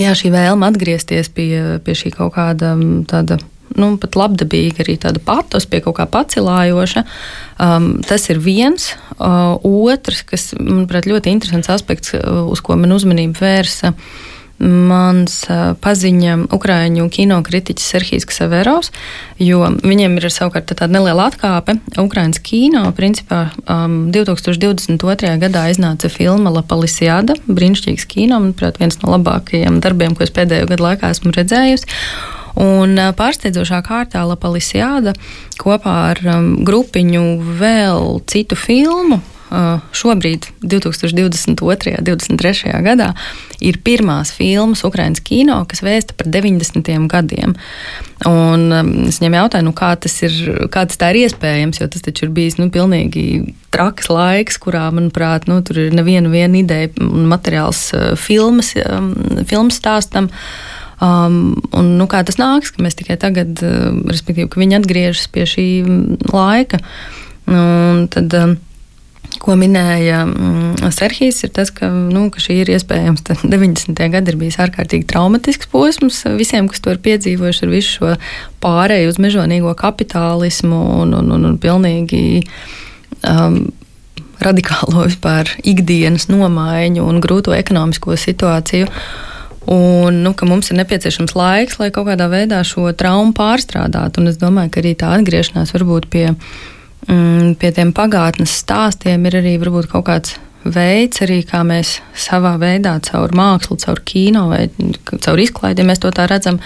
[0.00, 2.74] jā, šī vēlme atgriezties pie, pie šī kaut kāda
[3.10, 3.38] tāda.
[3.74, 7.02] Nu, pat labdabīga, arī tāda patos, pie kaut kā pacilājoša.
[7.58, 8.92] Um, tas ir viens.
[9.16, 15.34] Uh, otrs, kas, manuprāt, ļoti interesants aspekts, uz ko man uzmanība vērsa, uh, mans
[15.82, 18.92] paziņa Ukrāņu kino kritiķis Serhijas Ksaverovs,
[19.42, 21.76] jo viņiem ir savukārt tāda neliela atkāpe.
[22.00, 25.34] Ukrāņas kino, principā, um, 2022.
[25.42, 30.70] gadā iznāca filma La Palisiada, brīnišķīgs kino, manuprāt, viens no labākajiem darbiem, ko es pēdējo
[30.70, 31.90] gadu laikā esmu redzējusi.
[32.62, 35.16] Un pārsteidzošā kārtā La Palisiada
[35.58, 37.24] kopā ar um, grupiņu
[37.58, 39.18] vēl citu filmu,
[39.94, 41.54] šobrīd, 2022.
[41.98, 42.72] un 2023.
[42.84, 43.10] gadā,
[43.64, 46.90] ir pirmās filmas Ukraiņas kino, kas vēsta par 90.
[47.10, 47.54] gadiem.
[48.28, 50.34] Un es viņam jautāju, nu, kā, tas ir,
[50.72, 55.48] kā tas ir iespējams, jo tas taču ir bijis nu, pilnīgi traks laiks, kurā, manuprāt,
[55.50, 58.74] nu, tur ir neviena ideja un materiāls filmas,
[59.50, 60.30] filmas stāstam.
[61.04, 63.58] Um, un, nu, kā tas nāks, ka mēs tikai tagad,
[64.08, 65.66] respektīvi, ka viņi atgriežas pie šī
[66.30, 66.80] laika.
[67.50, 68.54] Un tad, um,
[69.44, 73.24] ko minēja mm, Serhijas, ir tas, ka, nu, ka šī ir iespējams.
[73.44, 74.02] 90.
[74.14, 78.12] gadi ir bijis ārkārtīgi traumatisks posms visiem, kas to ir piedzīvojuši ar visu šo
[78.64, 82.44] pārēju uz mežonīgo kapitālismu un, un, un, un pilnīgi.
[83.24, 83.64] Um,
[84.44, 88.88] radikālo vispār ikdienas nomaiņu un grūto ekonomisko situāciju.
[89.70, 94.20] Un, nu, mums ir nepieciešams laiks, lai kaut kādā veidā šo traumu pārstrādātu.
[94.20, 96.73] Un es domāju, ka arī tā atgriešanās varbūt pie mm,
[97.06, 102.96] pie tiem pagātnes stāstiem ir arī varbūt kaut kāds veids, arī kā mēs savā veidā,
[103.04, 104.66] caur mākslu, caur kino vai
[105.24, 106.60] caur izklaidi, mēs to tā redzam,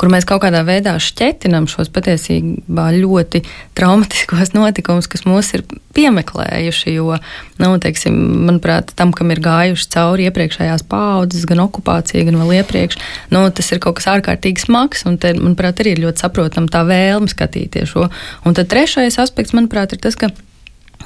[0.00, 3.42] kur mēs kaut kādā veidā šķetinam šos patiesībā ļoti
[3.76, 5.64] traumatiskos notikumus, kas mūs ir
[5.96, 6.94] piemeklējuši.
[6.96, 7.18] Jo,
[7.62, 8.16] nu, teiksim,
[8.48, 13.00] manuprāt, tam, kam ir gājuši cauri iepriekšējās paudzes, gan okupācija, gan vēl iepriekš,
[13.32, 15.06] nu, tas ir kaut kas ārkārtīgi smags.
[15.08, 18.10] Un, te, manuprāt, arī ir ļoti saprotama tā vēlme skatīties šo.
[18.44, 20.32] Un tad trešais aspekts, manuprāt, ir tas, ka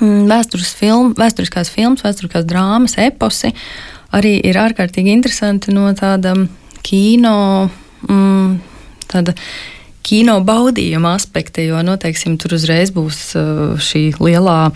[0.00, 3.52] vēstures film, vēsturiskās filmas, vēsturiskās drāmas, eposi
[4.16, 6.34] arī ir ārkārtīgi interesanti no tāda
[6.86, 7.68] kino.
[8.08, 8.56] Mm,
[9.10, 9.36] tāda
[10.06, 13.18] kino baudījuma aspekti, jo noteiksim, tur uzreiz būs
[13.84, 14.70] šī lielā,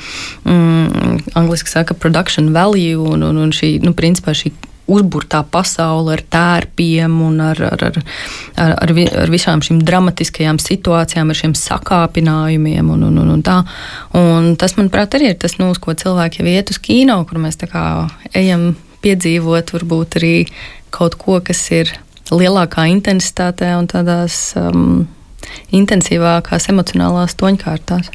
[0.45, 4.53] mm, angļuiski saka, production value un, un, un šī, nu, principā šī
[4.91, 7.99] uzburtā pasaule ar tērpiem un ar, ar, ar,
[8.61, 13.45] ar, ar, vi, ar visām šīm dramatiskajām situācijām, ar šiem sakāpinājumiem un, un, un, un
[13.45, 13.61] tā.
[14.21, 17.41] Un tas, manuprāt, arī ir tas, nu, uz ko cilvēki jau iet uz kino, kur
[17.43, 17.85] mēs tā kā
[18.37, 18.73] ejam
[19.05, 20.35] piedzīvot varbūt arī
[20.95, 21.93] kaut ko, kas ir
[22.33, 25.05] lielākā intensitātē un tādās um,
[25.75, 28.11] intensīvākās emocionālās toņkārtās.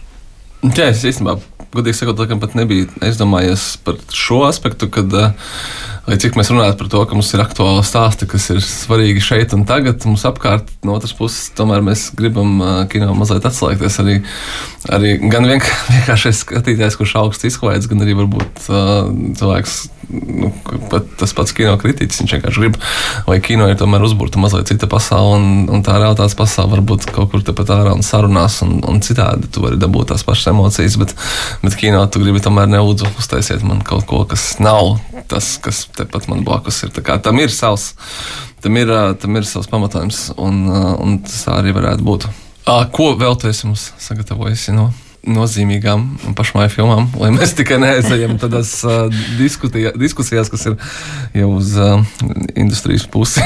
[0.66, 1.38] Jā, es īstenībā,
[1.76, 5.54] godīgi sakot, pat nebiju aizdomājies par šo aspektu, kad uh,
[6.10, 9.54] lai cik mēs runājam par to, ka mums ir aktuāli stāsti, kas ir svarīgi šeit
[9.58, 14.00] un tagad, mums apkārt no otras puses, tomēr mēs gribam uh, kino mazliet atslēgties.
[14.02, 14.18] Arī,
[14.96, 19.78] arī gan vienkārši skatītājs, kurš augsts izklaides, gan arī varbūt uh, cilvēks,
[20.10, 20.50] nu,
[20.90, 22.80] pat tas pats kino kritiķis, viņš vienkārši grib,
[23.30, 27.30] lai kino ir tomēr uzbūrta mazliet cita pasaule, un, un tā realitātes pasaule varbūt kaut
[27.34, 31.14] kur tepat ārā un sarunās, un, un citādi tu vari dabūt tās pašas emocijas, bet,
[31.62, 34.98] bet kino tu gribi tomēr neūdzu uztaisiet man kaut ko, kas nav
[35.30, 36.94] tas, kas tepat man blakus ir.
[37.06, 37.92] Kā, tam ir savs,
[38.64, 42.30] tam ir, tam ir savs pamatojums, un, un tas arī varētu būt.
[42.96, 44.70] Ko vēl tu esi mums sagatavojis?
[44.78, 44.90] No?
[45.28, 46.06] Nozīmīgām
[46.38, 50.78] pašmāju filmām, lai mēs tikai neaizejam tādās uh, diskusijās, kas ir
[51.42, 52.04] jau uz uh,
[52.56, 53.44] industrijas pusi.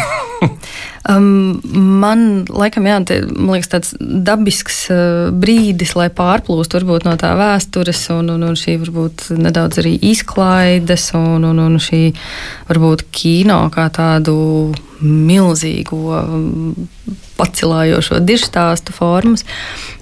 [1.10, 1.60] um,
[2.04, 7.34] man laikam, jā, te, man liekas, tāds dabisks uh, brīdis, lai pārplūst varbūt no tā
[7.40, 12.04] vēstures un, un, un šī varbūt nedaudz arī izklaides un, un, un šī
[12.70, 14.36] varbūt kino kā tādu
[15.04, 16.20] milzīgo
[17.40, 19.44] pacilājošo dižstāstu formas.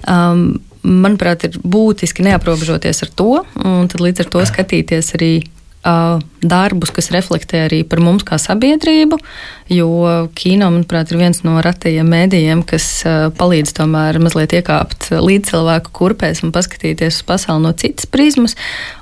[0.06, 3.30] Um, manuprāt, ir būtiski neaprobežoties ar to,
[3.62, 9.18] un līdz ar to skatīties arī uh, darbus, kas reflektē arī par mums kā sabiedrību,
[9.72, 9.88] jo
[10.36, 15.94] kino, manuprāt, ir viens no ratajiem mēdījiem, kas uh, palīdz tomēr mazliet iekāpt līdz cilvēku
[15.96, 18.56] kurpēs un paskatīties uz pasauli no citas prizmas.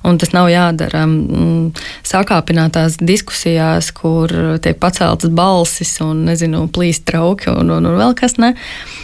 [0.06, 1.72] Un tas nav jādara mm,
[2.06, 8.38] sākāpinātās diskusijās, kur tiek paceltas balsis un, nezinu, plīst trauki un, un, un vēl kas
[8.40, 8.54] ne.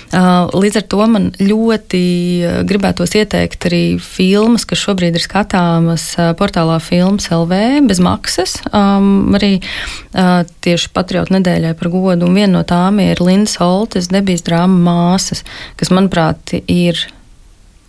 [0.06, 2.02] Līdz ar to man ļoti
[2.68, 8.25] gribētos ieteikt arī filmas, kas šobrīd ir skatāmas portālā Films LV bez maksas.
[8.74, 12.28] Um, arī uh, tieši Patriotu nedēļai par godu.
[12.28, 15.44] Un viena no tām ir Lindas Holtes debijas drāma Māsas,
[15.80, 17.06] kas, manuprāt, ir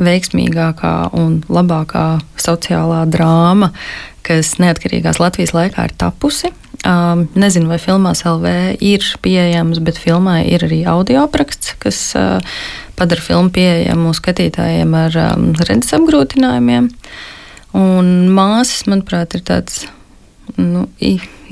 [0.03, 3.71] veiksmīgākā un labākā sociālā drāma,
[4.27, 6.51] kas neatkarīgās Latvijas laikā ir tapusi.
[6.85, 12.37] Um, nezinu, vai filmās LV ir pieejams, bet filmai ir arī audio apraksts, kas uh,
[12.99, 16.91] padara filmu pieejamu skatītājiem ar um, redzes apgrūtinājumiem.
[17.77, 19.87] Un māsas, manuprāt, ir tāds
[20.57, 20.85] nu,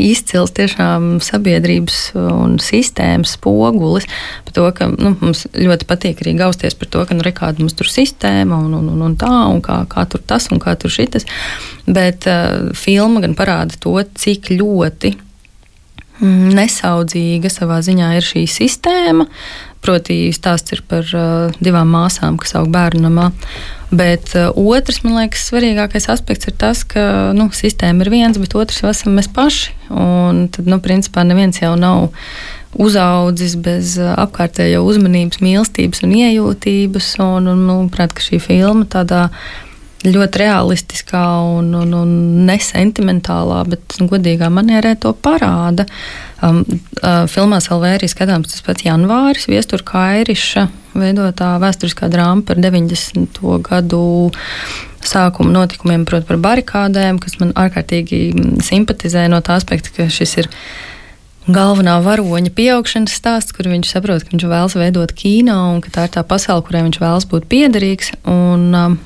[0.02, 4.08] izcils tiešām sabiedrības un sistēmas spogulis
[4.48, 7.78] par to, ka nu, mums ļoti patīk arī gausties par to, ka nu, rekāda mums
[7.78, 10.94] tur sistēma un, un, un, un tā, un kā, kā tur tas un kā tur
[10.94, 11.28] šitas.
[11.86, 15.14] Bet uh, filma gan parāda to, cik ļoti
[16.22, 19.30] mm, nesaudzīga savā ziņā ir šī sistēma.
[19.86, 23.28] Proti, stāsts ir par uh, divām māsām, kas aug bērnu namā.
[23.94, 28.58] Bet uh, otrs, man liekas, svarīgākais aspekts ir tas, ka nu, sistēma ir viens, bet
[28.58, 29.76] otrs jau esam mēs paši.
[29.94, 32.10] Un tad, nu, principā, neviens jau nav
[32.82, 37.14] uzaudzis bez uh, apkārtējo uzmanības, mīlestības un iejūtības.
[37.22, 39.28] Un, un, manuprāt, šī filma tādā
[40.06, 41.24] ļoti realistiskā
[41.58, 42.12] un, un, un
[42.50, 45.86] nesentimentālā, bet godīgā manierē to parāda.
[46.46, 46.62] Um,
[47.02, 53.40] uh, filmās vēl arī skatāms tas pats janvāris, viestura Kairiša veidotā vēsturiskā drāma par 90.
[53.66, 54.02] gadu
[55.06, 60.38] sākuma notikumiem, proti par barikādēm, kas man ārkārtīgi mm, simpatizē no tā aspekta, ka šis
[60.44, 60.52] ir
[61.46, 66.08] galvenā varoņa pieaugšanas stāsts, kur viņš saprot, ka viņš vēlas veidot kino un ka tā
[66.08, 68.16] ir tā pasaule, kurai viņš vēlas būt piederīgs.
[68.30, 68.98] Un, um,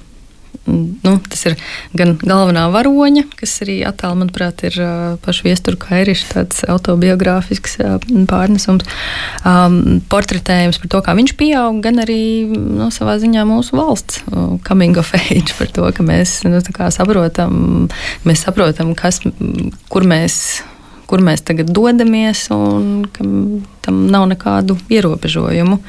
[0.68, 1.56] nu, tas ir
[1.98, 4.76] gan galvenā varoņa, kas arī attēlā, manuprāt, ir
[5.24, 7.78] pašu viesturu kairiša tāds autobiogrāfisks
[8.30, 8.88] pārnesums,
[9.48, 14.24] um, portretējums par to, kā viņš pieaug, gan arī no nu, savā ziņā mūsu valsts
[14.68, 16.60] coming of age par to, ka mēs nu,
[16.94, 17.88] saprotam,
[18.28, 19.22] mēs saprotam, kas,
[19.90, 20.60] kur mēs
[21.10, 25.80] kur mēs tagad dodamies, un tam nav nekādu ierobežojumu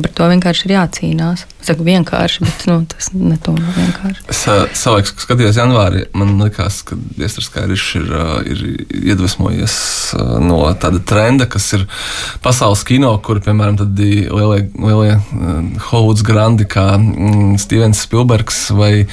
[0.00, 1.44] par to vienkārši ir jācīnās.
[1.62, 4.24] Saku vienkārši, bet nu, tas ne to nav vienkārši.
[4.32, 4.40] Es
[4.80, 8.08] savulaik skatījos janvārī, man liekas, ka Diestras Kairišs ir,
[8.50, 8.62] ir
[9.12, 9.76] iedvesmojies
[10.42, 11.84] no tāda trenda, kas ir
[12.42, 15.18] pasaules kino, kur, piemēram, lielie, lielie
[15.90, 19.06] Hollywoods grandi kā mm, Stevens Spielbergs vai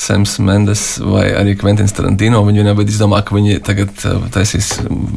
[0.00, 3.94] Sams Mendes vai arī Kventins Tarantino, viņi vienā izdomā, ka viņi tagad
[4.34, 4.74] taisīs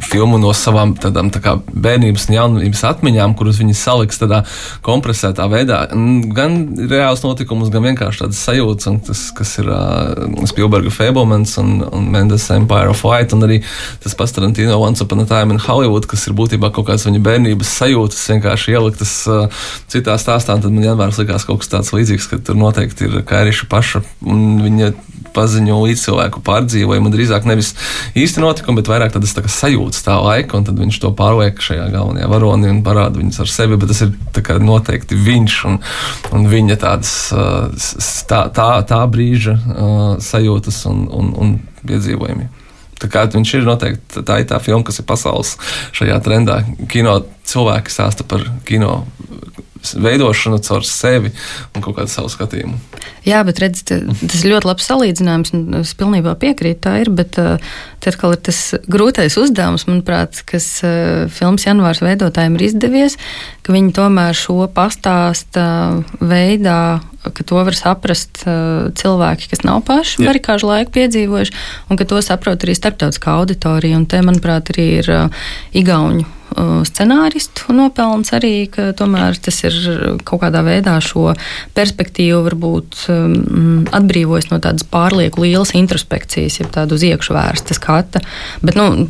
[0.08, 4.44] filmu no savām tādām tā kā bērnības un jaunības atmiņām, kuras viņi saliks tādā
[4.86, 5.86] kompromisā apresētā veidā
[6.34, 12.08] gan reāls notikums, gan vienkārši tādas sajūtas, tas, kas ir uh, Spielberga Fablemans un, un
[12.12, 13.60] Mendes Empire of Light, un arī
[14.04, 17.22] tas pats Tarantino Once Upon a Time in Hollywood, kas ir būtībā kaut kādas viņa
[17.26, 22.30] bērnības sajūtas vienkārši ieliktas uh, citā stāstā, tad man vienmēr likās kaut kas tāds līdzīgs,
[22.30, 24.92] ka tur noteikti ir Kairiša paša un viņa
[25.34, 27.72] paziņo līdz cilvēku pārdzīvojumu, drīzāk nevis
[28.18, 31.88] īsti notikumi, bet vairāk tādas tā sajūtas tā laika, un tad viņš to pārliek šajā
[31.94, 35.80] galvenajā varonī un parāda viņas ar sevi, bet tas ir noteikti viņš un,
[36.36, 37.14] un viņa tādas
[38.30, 39.58] tā, tā, tā brīža
[40.24, 42.48] sajūtas un, un, un piedzīvojumi.
[42.98, 45.54] Tā kā viņš ir noteikti tā, ir tā filma, kas ir pasaules
[45.94, 46.60] šajā trendā.
[46.90, 49.04] Kino cilvēki stāsta par kino
[49.94, 51.32] veidošanu caur sevi
[51.74, 52.78] un kaut kādu savu skatījumu.
[53.28, 57.10] Jā, bet redz, tas ir ļoti labs salīdzinājums, un es pilnībā piekrītu, tā ir.
[57.14, 57.58] Bet uh,
[58.02, 63.18] te atkal ir tas grūtais uzdevums, manuprāt, kas uh, filmas janvārs veidotājiem ir izdevies,
[63.66, 65.68] ka viņi tomēr šo pastāsta
[66.20, 66.80] veidā
[67.28, 71.54] ka to var saprast uh, cilvēki, kas nav paši barikāžu laiku piedzīvojuši,
[71.90, 73.98] un ka to saprot arī starptautiskā auditorija.
[73.98, 76.37] Un te, manuprāt, arī ir uh, igauņu uh,
[76.88, 79.74] scenāristu nopelns arī, ka tomēr tas ir
[80.26, 81.32] kaut kādā veidā šo
[81.76, 83.02] perspektīvu varbūt
[83.98, 88.22] atbrīvojis no tādas pārlieku lielas introspekcijas, ja tādu uz iekšu vērsta skata.
[88.62, 89.08] Bet, nu,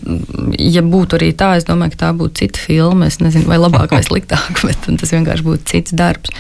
[0.58, 3.08] ja būtu arī tā, es domāju, ka tā būtu cita filma.
[3.08, 6.34] Es nezinu, vai labāk vai sliktāk, bet tas vienkārši būtu cits darbs.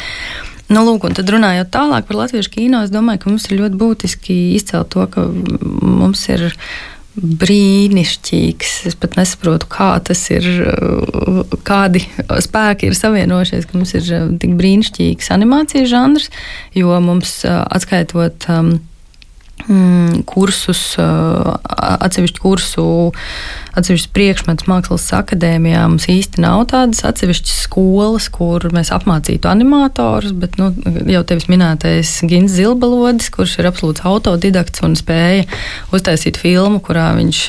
[0.68, 3.78] Nu, lūk, un tad runājot tālāk par latviešu kino, es domāju, ka mums ir ļoti
[3.80, 6.50] būtiski izcelt to, ka mums ir
[7.18, 8.74] brīnišķīgs.
[8.90, 10.46] Es pat nesaprotu, kā tas ir,
[11.68, 12.04] kādi
[12.44, 14.10] spēki ir savienojušies, ka mums ir
[14.42, 16.30] tik brīnišķīgs animācijas žanrs,
[16.78, 18.48] jo mums atskaitot.
[18.52, 18.78] Um,
[20.28, 22.84] kursus, atsevišķu kursu,
[23.78, 25.82] atsevišķus priekšmetus mākslas akadēmijā.
[25.90, 30.70] Mums īsti nav tādas atsevišķas skolas, kur mēs apmācītu animatorus, bet nu,
[31.10, 35.44] jau tevis minētais Gins Zilbalodis, kurš ir absolūts autodidakts un spēja
[35.94, 37.44] uztaisīt filmu, kurā viņš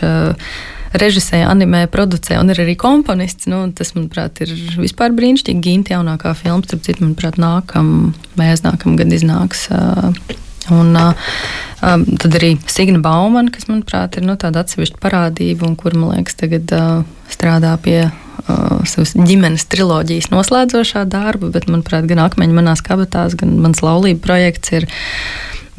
[1.00, 3.50] režisē, animē, producē un ir arī komponists.
[3.50, 5.62] Nu, tas, manuprāt, ir vispār brīnišķīgi.
[5.64, 9.68] Ginta jaunākā filma, starp citu, manuprāt, nākam, mēs nākam gadu iznāks.
[9.70, 15.78] Uh, Un, um, tad arī Signa Baumana, kas, manuprāt, ir nu, tāda atsevišķa parādība, un
[15.80, 22.10] kur, man liekas, tagad uh, strādā pie uh, savas ģimenes triloģijas noslēdzošā darba, bet, manuprāt,
[22.10, 24.90] gan akmeņi manās kabatās, gan mans laulība projekts ir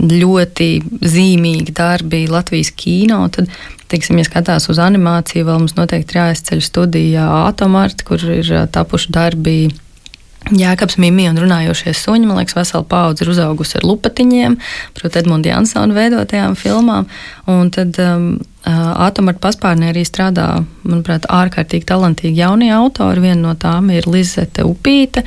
[0.01, 0.71] ļoti
[1.05, 3.21] zīmīgi darbi Latvijas kino.
[3.33, 3.51] Tad,
[3.91, 9.13] teiksim, ja skatās uz animāciju, vēl mums noteikti ir jāizceļ studijā Atomārta, kur ir tapuši
[9.13, 9.57] darbi
[10.49, 14.57] Jēkabs Mimija un runājošie suņi, man liekas, vesela paudze ir uzaugusi ar lupatiņiem,
[14.97, 17.07] proti, Edmunds Jansona veidotajām filmām.
[17.51, 18.31] Un tad um,
[18.65, 20.49] Atomarta paspārnē arī strādā,
[20.83, 23.23] manuprāt, ārkārtīgi talantīgi jaunie autori.
[23.29, 25.27] Viena no tām ir Lizete Upīte,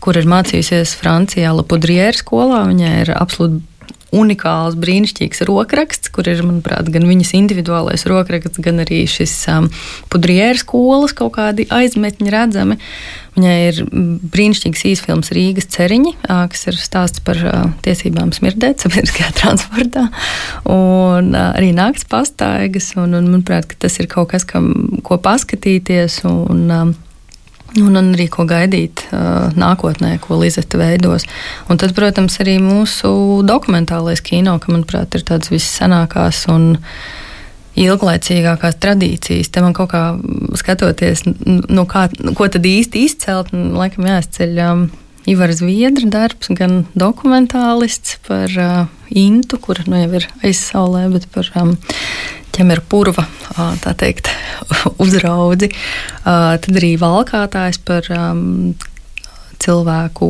[0.00, 2.62] kur ir mācījusies Francijā Lapudrieru skolā.
[2.70, 3.66] Viņai ir absolūti
[4.12, 9.70] unikāls, brīnišķīgs rokraksts, kur ir, manuprāt, gan viņas individuālais rokraksts, gan arī šis um,
[10.12, 12.78] pudrieru skolas kaut kādi aizmetņi redzami.
[13.32, 13.78] Viņai ir
[14.32, 20.08] brīnišķīgs īsfilms Rīgas ceriņi, uh, kas ir stāsts par uh, tiesībām smirdēt sabiedriskajā transportā,
[20.68, 26.22] un uh, arī nakts pastaigas, un, un manuprāt, tas ir kaut kas, kam, ko paskatīties.
[26.28, 26.92] Un, um,
[27.80, 31.24] Un, arī ko gaidīt uh, nākotnē, ko Lizeta veidos.
[31.72, 33.08] Un tad, protams, arī mūsu
[33.48, 36.74] dokumentālais kino, ka, manuprāt, ir tādas vissenākās un
[37.78, 39.50] ilglaicīgākās tradīcijas.
[39.52, 40.02] Te man kaut kā
[40.60, 44.84] skatoties, nu, kā, ko tad īsti izcelt, nu, laikam jāizceļ um,
[45.30, 51.48] Ivar Zviedra darbs, gan dokumentālists par uh, Intu, kur nu jau ir aizsaulē, bet par
[51.60, 51.76] um,
[52.52, 53.26] ķemeru purva
[54.00, 54.28] teikt,
[55.04, 55.70] uzraudzi.
[56.24, 58.74] Tad arī valkātājs par um,
[59.62, 60.28] cilvēku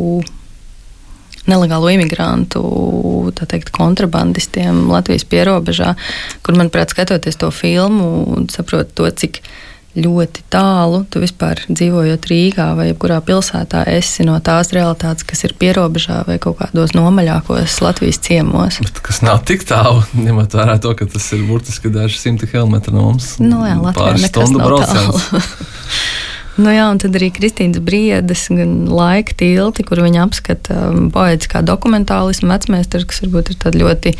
[1.50, 2.62] nelegālo imigrantu
[3.42, 5.96] teikt, kontrabandistiem Latvijas pierobežā,
[6.44, 9.42] kur, manuprāt, skatoties to filmu, saprot to, cik
[9.92, 11.02] ļoti tālu.
[11.12, 16.38] Tu vispār dzīvojot Rīgā vai jebkurā pilsētā, esi no tās realitātes, kas ir pierobežā vai
[16.42, 18.80] kaut kādos nomaļākos Latvijas ciemos.
[18.84, 22.94] Bet kas nav tik tālu, ņemot vērā to, ka tas ir burtiski daži simti kilometri
[22.96, 23.34] no mums.
[23.42, 25.42] Nu jā, Latvijā nekas nav tālu.
[26.60, 31.62] Nu jā, un tad arī Kristīnas briedes, gan laika tilti, kur viņa apskata um, poētiskā
[31.64, 34.12] dokumentālismu vecmēstars, kas varbūt ir tāda ļoti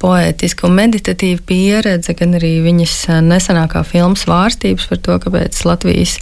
[0.00, 6.16] poētiska un meditatīva pieredze, gan arī viņas eh, nesenākā filmas vārstības par to, kāpēc Latvijas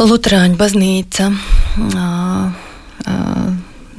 [0.00, 2.60] Lutāņu baznīca uh,
[3.04, 3.48] uh,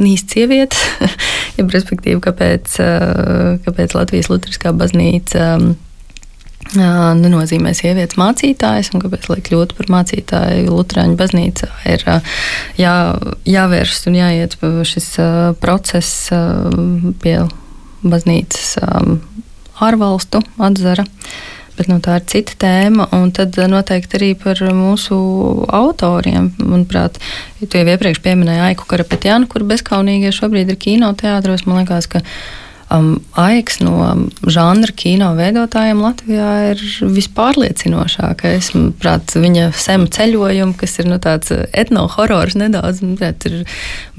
[0.01, 0.81] nīst sievietes,
[1.59, 5.47] ja respektīvi, kāpēc, uh, kāpēc Latvijas Lutāņu baznīca.
[5.59, 5.75] Um,
[6.77, 12.05] nenozīmē sievietes mācītājas, un kāpēc, lai kļūtu par mācītāju Lutāņu baznīcā, ir
[12.79, 12.95] jā,
[13.49, 14.57] jāvērst un jāiet
[14.87, 15.09] šis
[15.63, 16.29] process
[17.23, 17.37] pie
[18.01, 18.77] baznīcas
[19.81, 21.07] ārvalstu atzara.
[21.77, 25.15] Bet nu, tā ir cita tēma, un tad noteikti arī par mūsu
[25.71, 26.51] autoriem.
[26.59, 27.17] Manuprāt,
[27.63, 31.63] tu jau iepriekš pieminēji Aiku Karapetjānu, kur bezkaunīgie šobrīd ir kinoteātros.
[31.65, 32.21] Man liekas, ka
[32.93, 33.95] um, Aiks no
[34.43, 36.83] žanra kino veidotājiem Latvijā ir
[37.15, 38.71] vispārliecinošākais.
[38.75, 43.63] Manuprāt, viņa sema ceļojuma, kas ir nu, tāds etnohorors nedaudz, manuprāt, ir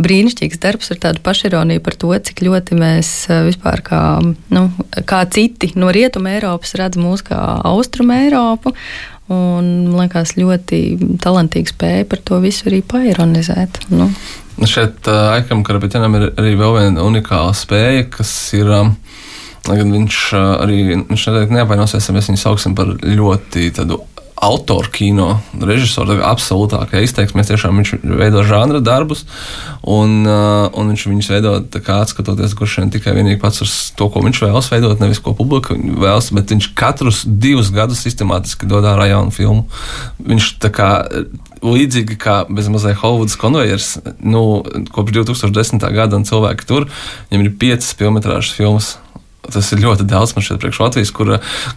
[0.02, 4.02] brīnišķīgs darbs ar tādu pašironiju par to, cik ļoti mēs uh, vispār kā,
[4.54, 4.66] nu,
[5.08, 8.74] kā citi no Rietuma Eiropas redz mūs kā Austrum Eiropu.
[9.32, 10.78] Un, man liekas, ļoti
[11.22, 13.78] talantīgi spēja par to visu arī paironizēt.
[13.94, 14.10] Nu.
[14.68, 18.70] Šeit uh, Aikam Karapetjanam ir arī vēl viena unikāla spēja, kas ir.
[18.70, 18.96] Um,
[19.62, 24.00] gan viņš uh, arī viņš neapvainosies, ja mēs viņu sauksim par ļoti tādu
[24.42, 25.26] autoru kino
[25.62, 27.44] režisoru, absolūtākā izteiksmē.
[27.46, 29.22] Tiešām viņš veido žanra darbus,
[29.86, 34.08] un, uh, un viņš viņus veido kā atskatoties, kurš vien tikai vienīgi pats uz to,
[34.10, 38.88] ko viņš vēlas veidot, nevis ko publika vēlas, bet viņš katrus divus gadus sistemātiski dod
[38.88, 39.68] ārā jaunu filmu.
[40.26, 40.90] Viņš tā kā
[41.62, 45.86] līdzīgi kā bezmazliet Hollywoods konvejers, nu, kopš 2010.
[45.94, 46.90] gada cilvēki tur,
[47.30, 47.94] viņiem ir piecas
[48.58, 48.96] filmas
[49.42, 51.32] Tas ir ļoti daudz man šeit priekš Latvijas, kur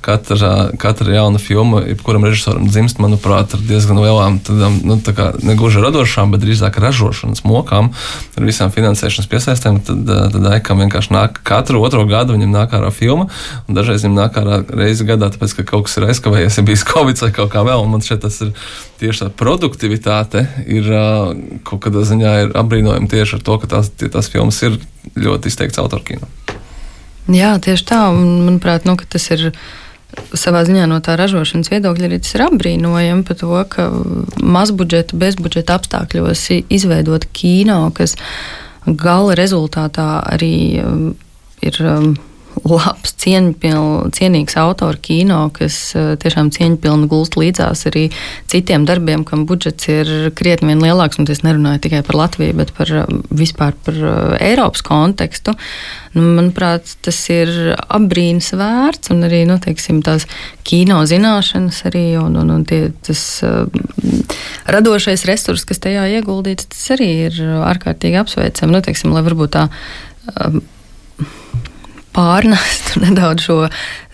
[0.06, 5.32] katra, katra jauna filma, jebkuram režisoram dzimst, manuprāt, ar diezgan lielām, tādām, nu, tā kā
[5.42, 7.90] negluži radošām, bet drīzāk ražošanas mokām,
[8.38, 9.82] ar visām finansēšanas piesaistēm.
[9.88, 13.32] Tad, tad Aikam vienkārši nāk katru otro gadu, viņam nāk ārā filma,
[13.66, 16.86] un dažreiz viņam nāk ārā reizi gadā, tāpēc, ka kaut kas ir aizkavējies, ja bijis
[16.86, 18.54] Covid vai kaut kā vēl, un man šeit tas ir
[19.02, 20.94] tieši tā produktivitāte ir
[21.66, 24.78] kaut kādā ziņā ir apbrīnojama tieši ar to, ka tās, tās filmas ir
[25.18, 26.30] ļoti izteikts autorkino.
[27.32, 28.02] Jā, tieši tā.
[28.14, 29.50] Un, manuprāt, nu, tas ir
[30.38, 33.88] savā ziņā no tā ražošanas viedokļa arī tas ir apbrīnojami par to, ka
[34.40, 38.16] mazbudžeta, bezbudžeta apstākļos izveidot kino, kas
[38.86, 41.04] gala rezultātā arī um,
[41.66, 41.84] ir.
[42.64, 48.08] Labs, cieņpiln, cienīgs autors kino, kas eh, tiešām cieņpilni gulst līdzās arī
[48.52, 51.20] citiem darbiem, kam budžets ir krietni vien lielāks.
[51.20, 55.56] Un es nerunāju tikai par Latviju, bet par eh, vispār par eh, Eiropas kontekstu.
[56.16, 60.28] Nu, manuprāt, tas ir apbrīnas vērts un arī nu, teiksim, tās
[60.66, 63.22] kino zināšanas arī un, un, un tie, tas
[64.72, 68.78] radošais resurs, kas tajā ieguldīts, tas arī ir ārkārtīgi apsveicami.
[68.78, 69.68] Nu, teiksim, lai varbūt tā
[72.16, 73.58] pārnestu nedaudz šo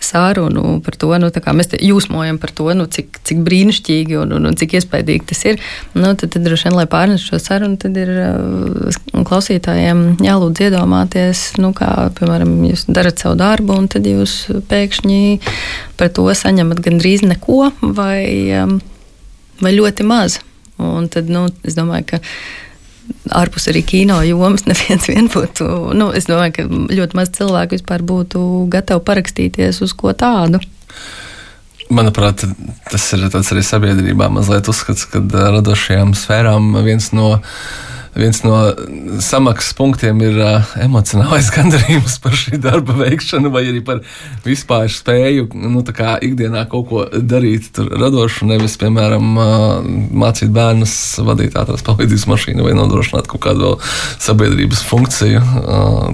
[0.02, 4.48] sārunu par to, nu, kā mēs jūsmojam par to, nu, cik, cik brīnišķīgi un, un,
[4.50, 5.60] un cik iespaidīgi tas ir.
[5.94, 11.44] Nu, tad, tad droši vien, lai pārnestu šo sarunu, tad ir uh, klausītājiem jālūdz iedomāties,
[11.62, 14.38] nu, kā, piemēram, jūs darat savu darbu, un tad jūs
[14.70, 15.22] pēkšņi
[16.00, 18.24] par to saņemat gandrīz neko vai,
[18.62, 18.80] um,
[19.62, 20.40] vai ļoti maz.
[20.82, 22.22] Un tad, nu, es domāju, ka
[23.32, 25.68] ārpus arī kino jomas neviens vien būtu.
[25.98, 30.62] Nu, es domāju, ka ļoti maz cilvēku vispār būtu gatavi parakstīties uz ko tādu.
[31.92, 32.46] Manuprāt,
[32.88, 37.34] tas ir arī sabiedrībā mazliet uzskats, ka radošajām sfērām viens no
[38.14, 38.56] viens no
[39.24, 44.02] samaksas punktiem ir uh, emocionālais gandarījums par šī darba veikšanu, vai arī par
[44.44, 49.78] vispār spēju nu, ikdienā kaut ko darīt radošu, nevis, piemēram, uh,
[50.24, 50.94] mācīt bērnus,
[51.24, 53.74] vadīt ātrās palīdzības mašīnu vai nodrošināt kaut kādu
[54.22, 56.12] sabiedrības funkciju, uh,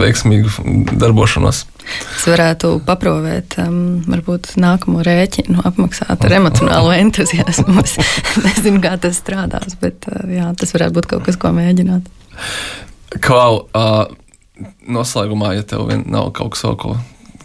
[0.00, 1.64] veiksmīgu darbošanos.
[1.84, 7.76] Es varētu paprovēt, um, varbūt nākamo rēķinu apmaksāt ar emocionālo entuziasmu.
[7.84, 7.96] Es
[8.46, 12.08] nezinu, kā tas strādās, bet uh, jā, tas varētu būt kaut kas, ko mēģināt.
[13.24, 14.06] Klau, uh,
[14.88, 16.96] noslēgumā, ja tev nav kaut kas ko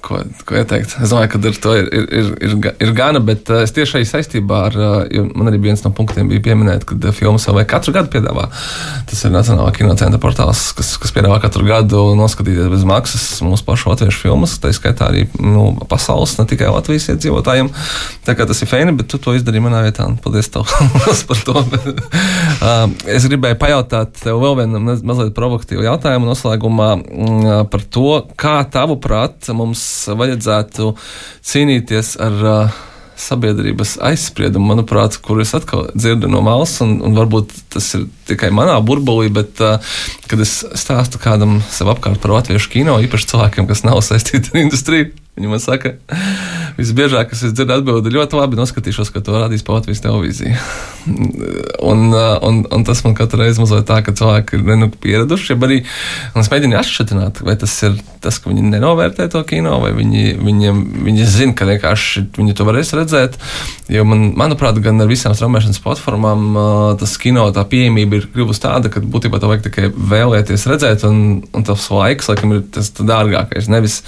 [0.03, 0.95] ko, ko ieteikt.
[1.03, 4.03] Es domāju, ka ar to ir, ir, ir, ir, ir gana, bet uh, es tieši
[4.07, 7.93] saistībā ar, uh, man arī viens no punktiem bija pieminēt, ka uh, filmas jau katru
[7.95, 8.47] gadu piedāvā.
[9.09, 13.91] Tas ir Nacionālā kinocentra portāls, kas, kas piedāvā katru gadu noskatīties bez maksas mūsu pašu
[13.93, 17.71] latviešu filmas, tā skaitā arī nu, pasaules, ne tikai Latvijas iedzīvotājiem.
[18.27, 20.07] Tā kā tas ir feini, bet tu to izdarīji manā vietā.
[20.23, 20.67] Paldies tev
[21.29, 21.65] par to.
[21.65, 22.85] uh,
[23.15, 29.49] es gribēju pajautāt tev vēl vienu mazliet provokatīvu jautājumu noslēgumā uh, par to, kā tavuprāt
[29.55, 29.88] mums
[30.19, 30.93] vajadzētu
[31.49, 32.79] cīnīties ar uh,
[33.19, 38.51] sabiedrības aizspriedumu, manuprāt, kur es atkal dzirdu no malas, un, un varbūt tas ir tikai
[38.55, 39.97] manā burbulī, bet, uh,
[40.31, 44.63] kad es stāstu kādam sev apkārt par latviešu kino, īpaši cilvēkiem, kas nav saistīti ar
[44.63, 45.95] industriju, viņi man saka,
[46.79, 50.55] visbiežāk, kas es dzirdu atbildi, ļoti labi noskatīšos, ka to rādīs pa Latvijas televīziju.
[51.91, 55.59] un, un, un tas man katru reizi mazliet tā, ka cilvēki ir nu, pieraduši, ja
[55.69, 55.81] arī
[56.43, 57.15] es mēģinu atšķirt,
[57.47, 61.67] vai tas ir tas, ka viņi nenovērtē to kino, vai viņi, viņiem, viņi zina, ka
[61.69, 63.37] vienkārši viņi to varēs redzēt.
[63.89, 66.59] Jo man, manuprāt, gan ar visām straumēšanas platformām
[66.99, 71.39] tas kino tā pieejamība ir kļuvusi tāda, ka būtībā to vajag tikai vēlēties redzēt, un,
[71.55, 73.71] un tas laiks, laikam, ir tas dārgākais.
[73.71, 74.01] Nevis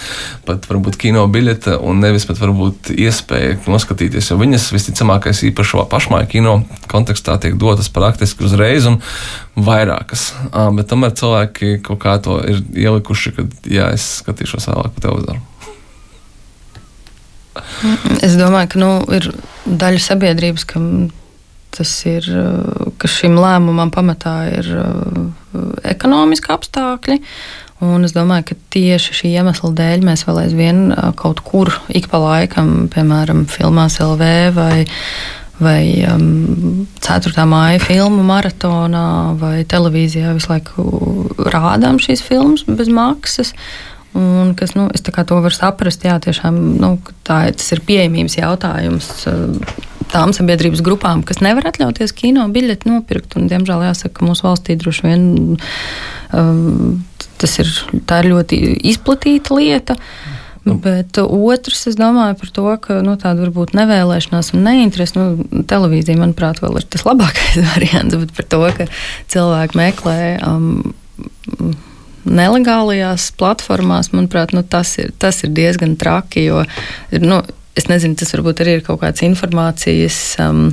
[0.47, 6.29] pat varbūt kino biļete, un nevis pat varbūt iespēja noskatīties, jo viņas visticamākais īpaši pašmāju
[6.31, 6.55] kino
[6.91, 8.99] kontekstā tiek dotas praktiski uzreiz un
[9.55, 10.31] vairākas.
[10.77, 15.41] Bet tomēr cilvēki kaut kā to ir ielikuši, ka jā, es skatīšos vēlāk pa televizoru.
[18.23, 19.27] Es domāju, ka nu, ir
[19.65, 20.85] daļa sabiedrības, kam
[21.71, 22.27] tas ir,
[22.99, 24.69] ka šim lēmumam pamatā ir
[25.87, 27.19] ekonomiski apstākļi.
[27.81, 30.81] Un es domāju, ka tieši šī iemesla dēļ mēs vēl aizvien
[31.17, 34.83] kaut kur ik pa laikam, piemēram, filmās LV vai,
[35.57, 37.33] vai um, 4.
[37.49, 39.07] māja filmu maratonā
[39.41, 40.85] vai televīzijā visu laiku
[41.49, 43.55] rādām šīs filmas bez maksas.
[44.13, 49.13] Un kas, nu, es to varu saprast, jā, tiešām nu, tā, tas ir pieejamības jautājums
[50.11, 53.37] tām sabiedrības grupām, kas nevar atļauties kino biļeti nopirkt.
[53.39, 55.23] Un, diemžēl jāsaka, ka mūsu valstī droši vien
[56.35, 56.99] um,
[57.41, 58.61] tas ir, ir ļoti
[58.93, 59.97] izplatīta lieta.
[60.61, 60.75] Nu.
[60.77, 65.17] Bet otrs, es domāju par to, ka nu, tāda varbūt nevēlēšanās un neinterese.
[65.17, 68.85] Nu, televīzija, manuprāt, vēl ir tas labākais variants, bet par to, ka
[69.33, 70.19] cilvēki meklē.
[70.45, 71.73] Um,
[72.29, 76.45] nelegālajās platformās, manuprāt, nu, tas, ir, tas ir diezgan traki.
[76.51, 76.61] Jo,
[77.25, 77.41] nu,
[77.77, 80.21] es nezinu, tas varbūt arī ir kaut kāds informācijas.
[80.45, 80.71] Um,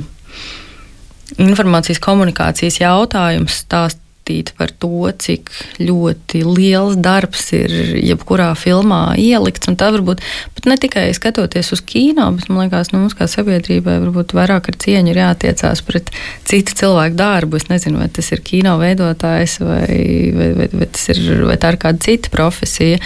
[1.39, 3.99] Informācijas komunikācijas jautājums stāst
[4.29, 5.49] pastāstīt par to, cik
[5.79, 9.67] ļoti liels darbs ir jebkurā filmā ielikts.
[9.67, 10.21] Un tā varbūt
[10.55, 14.69] pat ne tikai skatoties uz kino, bet man liekas, nu, mums kā sabiedrībai varbūt vairāk
[14.69, 16.11] ar cieņu ir jātiecās pret
[16.45, 17.57] citu cilvēku darbu.
[17.57, 21.79] Es nezinu, vai tas ir kino veidotājs vai, vai, vai, vai, ir, vai tā ir
[21.81, 22.99] kāda cita profesija.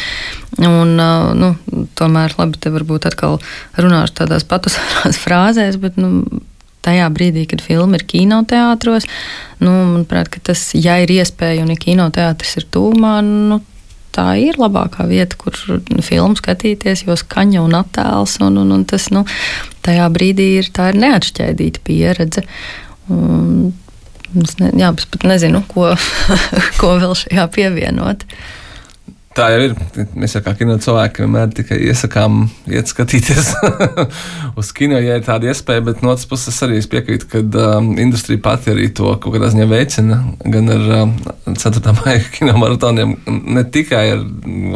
[0.62, 0.98] Un,
[1.40, 1.54] nu,
[1.98, 3.40] tomēr labi, te varbūt atkal
[3.80, 6.43] runāšu tādās patusās frāzēs, bet nu,
[6.84, 9.08] tajā brīdī, kad filma ir kinoteātros,
[9.64, 13.62] nu, manuprāt, tas, ja ir iespēja un ja kinoteātris ir tūmā, nu,
[14.14, 15.58] tā ir labākā vieta, kur
[16.06, 19.26] filmu skatīties, jo skaņa un attēls, un, un, un tas, nu,
[19.86, 22.46] tajā brīdī ir, ir neatšķaidīta pieredze.
[23.12, 23.72] Un,
[24.34, 25.94] ne, jā, es pat nezinu, ko,
[26.82, 28.28] ko vēl šajā pievienot.
[29.34, 29.72] Tā jau ir.
[30.14, 33.48] Mēs jau kā kino cilvēki vienmēr tikai iesakām, iet skatīties
[34.62, 35.82] uz kino, ja ir tāda iespēja.
[35.88, 39.50] Bet no otras puses arī es piekrītu, ka um, industrija pati arī to kaut kādā
[39.50, 40.20] ziņā veicina.
[40.46, 41.16] Gan ar um,
[41.50, 41.82] 4.
[42.04, 43.16] maija kino maratoniem,
[43.58, 44.24] ne tikai ar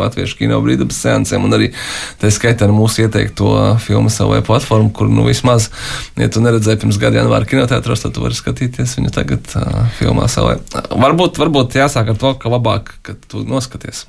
[0.01, 1.69] latviešu kino brīvdabas seansiem, un arī
[2.17, 3.53] tā skaitā ar mūsu ieteikto
[3.85, 5.69] filmu savai platformu, kur nu vismaz,
[6.17, 10.25] ja tu neredzēji pirms gada janvāra kinoteātros, tad tu vari skatīties viņu tagad uh, filmā
[10.31, 10.57] savai.
[10.73, 14.07] Varbūt, varbūt jāsāk ar to, ka labāk, ka tu noskaties.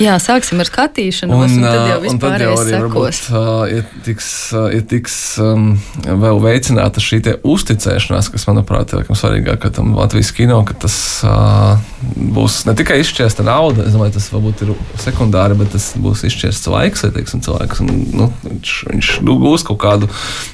[0.00, 2.70] Jā, sāksim ar skatīšanos, un, un tad jau vispār sekos.
[2.72, 5.74] Varbūt, uh, ir tiks, uh, ir tiks um,
[6.22, 10.96] vēl veicināta šī uzticēšanās, kas, manuprāt, ir svarīgāk tam Latvijas kino, ka tas
[11.28, 11.76] uh,
[12.16, 14.72] būs ne tikai izšķiesta nauda, es domāju, tas varbūt ir
[15.04, 19.82] sekundāri, bet tas būs izšķiests laiks, vai teiksim, cilvēks, un nu, viņš, viņš gūs kaut
[19.84, 20.08] kādu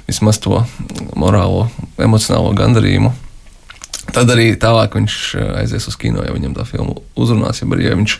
[0.09, 0.65] vismaz to
[1.15, 1.69] morālo,
[2.03, 3.15] emocionālo gandarījumu
[4.17, 7.89] tad arī tālāk viņš eh, aizies uz kino, ja viņam tā filma uzrunās, ja arī
[7.89, 8.15] ja viņš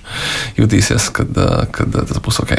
[0.61, 2.57] jutīsies, kad, eh, kad tas būs ok.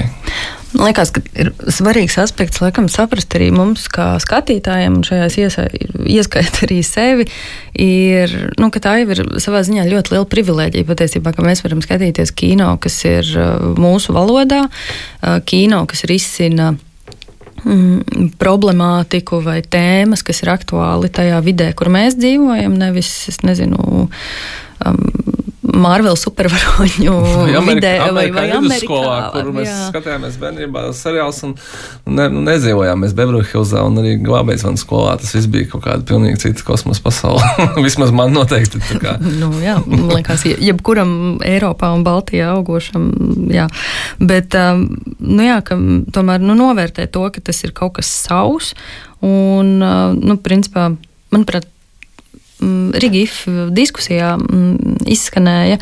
[0.73, 6.65] Man liekas, ka ir svarīgs aspekts, laikam, saprast arī mums, kā skatītājiem, un šajās ieskaitā
[6.67, 7.27] arī sevi,
[7.79, 11.83] ir, nu, ka tā jau ir savā ziņā ļoti liela privilēģija patiesībā, ka mēs varam
[11.85, 14.65] skatīties kino, kas ir eh, mūsu valodā,
[15.47, 16.73] kino, kas risina
[17.67, 24.07] mm, problemātiku vai tēmas, kas ir aktuāli tajā vidē, kur mēs dzīvojam, nevis, es nezinu,
[24.07, 25.03] um,
[25.77, 27.15] Marvel supervaroņu
[27.67, 28.79] vidē, vai, vai Amerikā.
[28.83, 29.77] Skolā, kur mēs jā.
[29.91, 31.53] skatījāmies bērnībā seriāls un
[32.05, 35.15] ne, nu, nedzīvojām mēs Bebrūhilzā un arī glābējs man skolā.
[35.21, 37.43] Tas viss bija kaut kāda pilnīgi cita kosmosa pasaule.
[37.85, 38.81] Vismaz man noteikti.
[39.39, 41.13] nu, jā, man liekas, jebkuram
[41.45, 43.09] Eiropā un Baltijā augošam,
[43.53, 43.67] jā.
[44.19, 44.87] Bet, um,
[45.19, 45.77] nu jā, ka
[46.13, 48.73] tomēr nu, novērtē to, ka tas ir kaut kas savs
[49.21, 50.89] un, uh, nu, principā,
[51.33, 51.69] manuprāt,
[52.59, 53.43] Rigif
[53.75, 55.77] diskusijā mm, izskanēja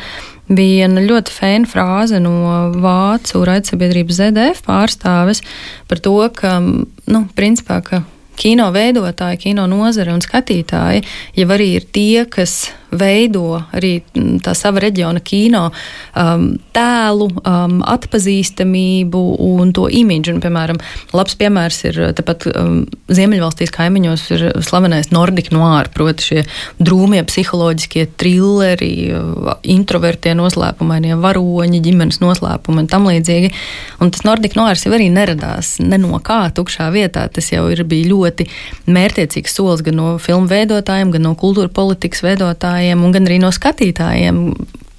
[0.52, 5.42] viena ļoti fēna frāze no vācu raidsabiedrības ZDF pārstāves
[5.90, 8.04] par to, ka, nu, principā, ka
[8.36, 11.06] kino veidotāji, kino nozare un skatītāji
[11.40, 12.68] jau arī ir tie, kas
[13.00, 14.00] veido arī
[14.46, 20.36] tā sava reģiona kino um, tēlu, um, atpazīstamību un to imidžu.
[20.36, 20.80] Un, piemēram,
[21.16, 26.46] labs piemērs ir tepat um, Ziemeļvalstīs kaimiņos ir slavenais Nordic noir, proti šie
[26.82, 28.92] drūmie psiholoģiskie trilleri,
[29.76, 33.52] introvertie noslēpumainie varoņi, ģimenes noslēpumi un tam līdzīgi.
[34.02, 37.28] Un tas Nordic noirs jau arī neradās ne no kā tukšā vietā.
[37.32, 38.48] Tas jau ir bija ļoti
[38.90, 43.50] mērķiecīgs solis gan no filmu veidotājiem, gan no kultūra politikas veidotājiem, un gan arī no
[43.56, 44.42] skatītājiem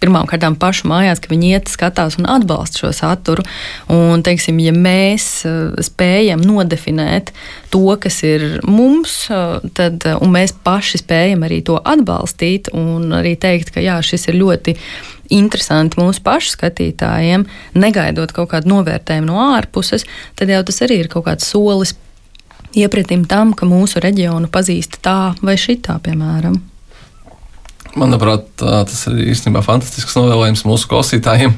[0.03, 3.45] pirmkārt pašu mājās, ka viņi iet, skatās un atbalsta šo saturu.
[3.93, 7.33] Un, teiksim, ja mēs uh, spējam nodefinēt
[7.73, 13.37] to, kas ir mums, uh, tad uh, mēs paši spējam arī to atbalstīt un arī
[13.41, 14.77] teikt, ka jā, šis ir ļoti
[15.35, 20.07] interesanti mūsu pašu skatītājiem, negaidot kaut kādu novērtējumu no ārpuses,
[20.39, 21.97] tad jau tas arī ir kaut kāds solis
[22.77, 26.61] iepratim tam, ka mūsu reģionu pazīst tā vai šitā, piemēram.
[27.97, 31.55] Manuprāt, tas ir īstenībā fantastisks novēlējums mūsu klausītājiem.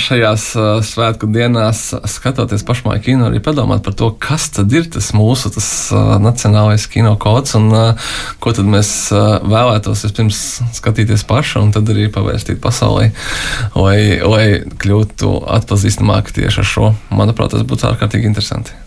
[0.00, 0.46] Šajās
[0.88, 5.68] svētku dienās, skatoties pašmāju kino, arī padomāt par to, kas tad ir tas mūsu tas
[6.24, 7.68] nacionālais kino kods un
[8.42, 10.44] ko tad mēs vēlētos vispirms
[10.80, 13.10] skatīties paši un tad arī pavēstīt pasaulē,
[13.76, 14.46] lai, lai
[14.82, 16.94] kļūtu atpazīstamāki tieši ar šo.
[17.14, 18.83] Manuprāt, tas būtu ārkārtīgi interesanti.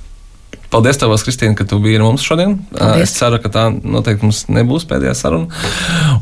[0.73, 2.57] Paldies, tev, Kristīne, ka tu biji ar mums šodien.
[2.73, 3.07] Paldies.
[3.07, 5.63] Es ceru, ka tā noteikti mums nebūs pēdējā saruna.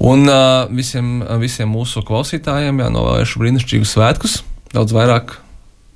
[0.05, 4.37] Un uh, visiem, visiem mūsu klausītājiem jānovēlēšu brīnišķīgus svētkus,
[4.75, 5.39] daudz vairāk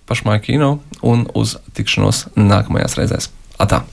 [0.09, 0.73] pašmāju kino
[1.05, 3.31] un uz tikšanos nākamajās reizēs.
[3.61, 3.83] Atā!